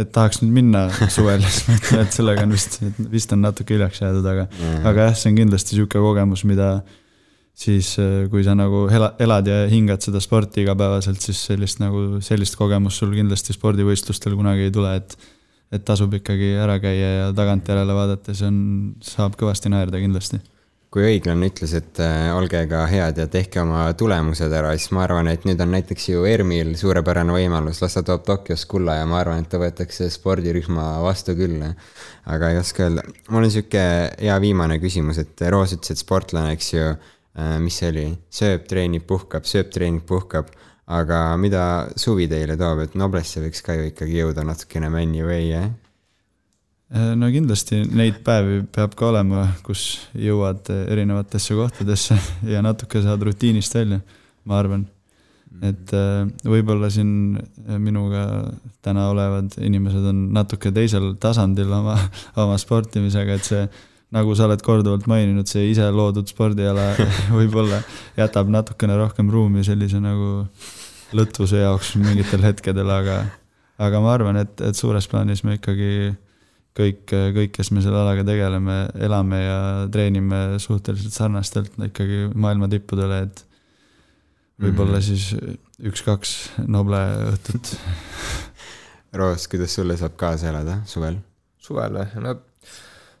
[0.00, 2.78] et tahaks nüüd minna suvel, siis ma ütlen, et sellega on vist,
[3.12, 4.46] vist on natuke hiljaks jäädud, aga,
[4.90, 6.70] aga jah, see on kindlasti niisugune kogemus, mida,
[7.58, 12.22] siis äh, kui sa nagu ela, elad ja hingad seda sporti igapäevaselt, siis sellist nagu,
[12.26, 15.16] sellist kogemust sul kindlasti spordivõistlustel kunagi ei tule, et
[15.74, 18.58] et tasub ikkagi ära käia ja tagantjärele vaadates on,
[19.02, 20.38] saab kõvasti naerda kindlasti
[20.94, 25.02] kui õiglane ütles, et äh, olge ka head ja tehke oma tulemused ära, siis ma
[25.02, 29.08] arvan, et nüüd on näiteks ju Ermil suurepärane võimalus, las ta toob Tokyos kulla ja
[29.10, 31.64] ma arvan, et ta võetakse spordirühma vastu küll.
[32.30, 33.82] aga ei oska öelda, mul on sihuke
[34.20, 38.68] hea viimane küsimus, et Roos ütles, et sportlane, eks ju, äh, mis see oli, sööb,
[38.70, 40.54] treenib, puhkab, sööb, treenib, puhkab
[40.86, 41.64] aga mida
[41.96, 45.56] suvi teile toob, et Noblesse võiks ka ju ikkagi jõuda natukene männi või ei?
[45.58, 45.72] Äh,
[46.92, 49.86] no kindlasti neid päevi peab ka olema, kus
[50.18, 52.18] jõuad erinevatesse kohtadesse
[52.52, 54.00] ja natuke saad rutiinist välja,
[54.44, 54.84] ma arvan.
[55.62, 57.38] et äh, võib-olla siin
[57.78, 58.26] minuga
[58.82, 61.96] täna olevad inimesed on natuke teisel tasandil oma,
[62.44, 63.66] oma sportimisega, et see
[64.14, 66.92] nagu sa oled korduvalt maininud, see ise loodud spordiala
[67.38, 67.80] võib-olla
[68.18, 70.44] jätab natukene rohkem ruumi sellise nagu
[71.14, 73.22] lõtvuse jaoks mingitel hetkedel, aga,
[73.78, 76.12] aga ma arvan, et, et suures plaanis me ikkagi
[76.74, 79.58] kõik, kõik, kes me selle alaga tegeleme, elame ja
[79.94, 83.44] treenime suhteliselt sarnastelt ikkagi maailma tippudele, et
[84.60, 85.06] võib-olla mm -hmm.
[85.06, 86.34] siis üks-kaks
[86.66, 87.00] Noble
[87.30, 87.74] õhtut.
[89.18, 91.20] Roos, kuidas sulle saab kaasa elada suvel?
[91.58, 92.22] suvel või?
[92.22, 92.34] no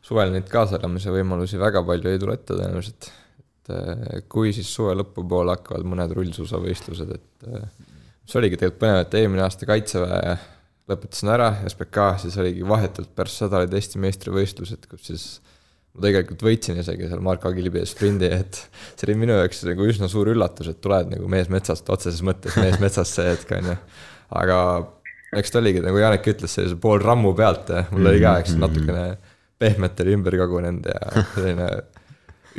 [0.04, 3.08] suvel neid kaasalamise võimalusi väga palju ei tule ette tõenäoliselt.
[3.08, 7.68] et eh, kui siis suve lõpupoole hakkavad mõned rullsuusavõistlused, et eh,
[8.24, 10.36] mis oligi tegelikult põnev, et eelmine aasta Kaitseväe
[10.90, 15.26] lõpetasin ära SBK, siis oligi vahetult pärast seda olid Eesti meistrivõistlused, kus siis
[15.94, 18.58] ma tegelikult võitsin isegi seal Marko Agilibi sprindi, et
[18.92, 22.58] see oli minu jaoks nagu üsna suur üllatus, et tuled nagu mees metsast, otseses mõttes
[22.60, 23.76] mees metsast see hetk, on ju.
[24.42, 24.58] aga
[25.38, 28.58] eks ta oligi, nagu Janek ütles, sellise pool rammu pealt ja mul oli ka, eks
[28.60, 29.06] natukene
[29.60, 31.68] pehmet oli ümber kogunenud ja selline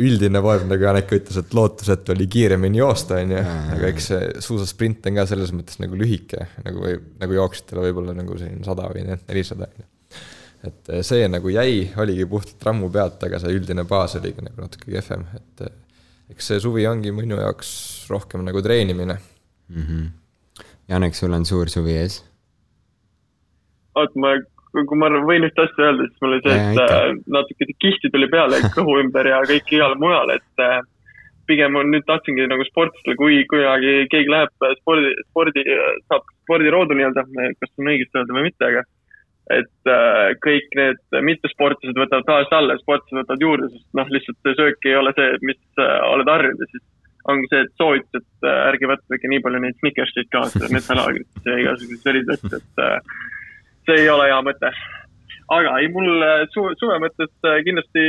[0.01, 3.43] üldine vorm, nagu Janek ütles, et lootusetu oli kiiremini joosta, on ju,
[3.75, 8.15] aga eks see suusasprint on ka selles mõttes nagu lühike, nagu või nagu jooksjatele võib-olla
[8.17, 9.87] nagu selline sada või nelisada, on ju.
[10.69, 14.65] et eh, see nagu jäi, oligi puhtalt rammu pealt, aga see üldine baas oligi nagu
[14.65, 15.79] natuke kehvem, et eh,
[16.35, 17.71] eks see suvi ongi minu jaoks
[18.11, 19.81] rohkem nagu treenimine mm.
[19.81, 20.13] -hmm.
[20.91, 22.19] Janek, sul on suur suvi ees?
[23.95, 24.35] oot, ma
[24.75, 28.27] kui ma võin ühte asja öelda, siis mul oli see, et äh, natuke kihti tuli
[28.31, 30.81] peale kõhu ümber ja kõik igale mujale, et äh,
[31.49, 35.63] pigem on, nüüd tahtsingi nagu sportlastele, kui kunagi keegi läheb spordi, spordi,
[36.09, 37.25] saab spordiroodu nii-öelda,
[37.61, 38.85] kas on õigesti öelda või mitte, aga
[39.53, 44.39] et äh, kõik need mittesportlased võtavad tavaliselt alla ja sportlased võtavad juurde, sest noh, lihtsalt
[44.41, 46.85] see söök ei ole see, mis äh, oled harjunud ja siis
[47.29, 51.57] ongi see, et soovitus, et äh, ärge võtke nii palju neid Snickerseid kaasa, metsalaagrit ja
[51.61, 53.21] igasuguseid selliseid asju, et äh,
[53.85, 54.71] see ei ole hea mõte.
[55.55, 58.05] aga ei, mul äh, su suve mõttes äh, kindlasti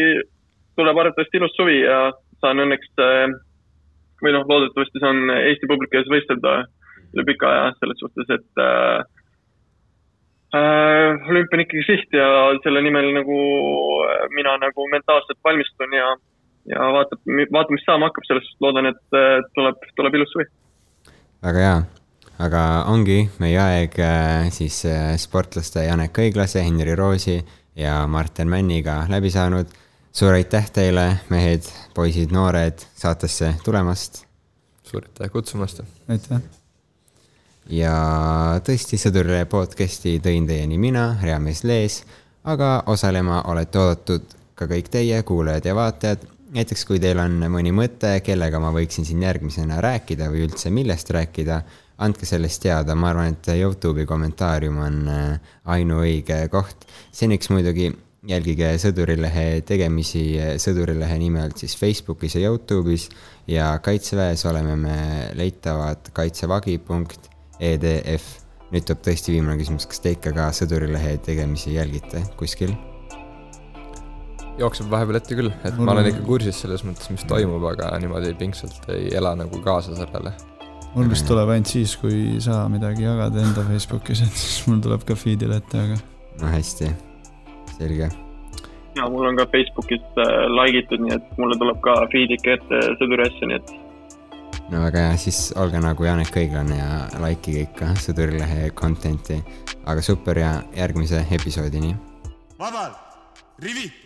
[0.76, 1.98] tuleb arvatavasti ilus suvi ja
[2.40, 3.26] saan õnneks äh,
[4.24, 6.62] või noh, loodetavasti saan Eesti publiku ees võistelda
[7.12, 9.04] üle pika aja selles suhtes, et äh,
[11.28, 12.26] olümpia on ikkagi siht ja
[12.64, 13.36] selle nimel nagu
[14.32, 16.08] mina nagu mentaalselt valmistun ja,
[16.72, 19.20] ja vaatab, vaatame, mis saama hakkab, sellest loodan, et
[19.58, 20.48] tuleb, tuleb ilus suvi.
[21.44, 21.78] väga hea
[22.42, 22.62] aga
[22.92, 27.38] ongi meie aeg äh, siis äh, sportlaste Janek Õiglase, Henri Roosi
[27.76, 29.72] ja Martin Männiga läbi saanud.
[30.16, 34.24] suur aitäh teile, mehed, poisid, noored, saatesse tulemast.
[34.84, 35.80] suur aitäh kutsumast.
[36.08, 36.40] aitäh.
[37.70, 37.96] ja
[38.64, 42.02] tõesti, Sõdurile podcast'i tõin teieni mina, reamees Lees,
[42.44, 47.72] aga osalema olete oodatud ka kõik teie kuulajad ja vaatajad näiteks kui teil on mõni
[47.74, 51.60] mõte, kellega ma võiksin siin järgmisena rääkida või üldse millest rääkida
[52.04, 55.38] andke sellest teada, ma arvan, et Youtube'i kommentaarium on äh,
[55.76, 56.84] ainuõige koht.
[57.12, 57.92] seniks muidugi
[58.26, 63.08] jälgige Sõdurilehe tegemisi Sõdurilehe nime alt siis Facebookis ja Youtube'is
[63.50, 64.96] ja Kaitseväes oleme me
[65.38, 68.24] leitavad kaitsevagi.edf.
[68.66, 72.72] nüüd tuleb tõesti viimane küsimus, kas te ikka ka Sõdurilehe tegemisi jälgite kuskil?
[74.56, 78.32] jookseb vahepeal ette küll, et ma olen ikka kursis selles mõttes, mis toimub, aga niimoodi
[78.40, 80.32] pingsalt ei ela nagu kaasa sellele
[80.96, 84.80] mul vist tuleb ainult siis, kui ei saa midagi jagada enda Facebookis, et siis mul
[84.84, 85.98] tuleb ka feed'ile ette, aga.
[86.40, 86.88] no hästi,
[87.76, 88.08] selge.
[88.96, 92.56] ja mul on ka Facebookis äh, like itud, nii et mulle tuleb ka feed ikka
[92.56, 93.74] ette sõduri asja, nii et.
[94.72, 96.90] no väga hea, siis olge nagu Janek Õiglane ja
[97.26, 99.42] likeige ikka Sõdurilehe content'i.
[99.84, 101.92] aga super ja järgmise episoodini.
[102.58, 102.96] vabalt,
[103.60, 104.05] riviti.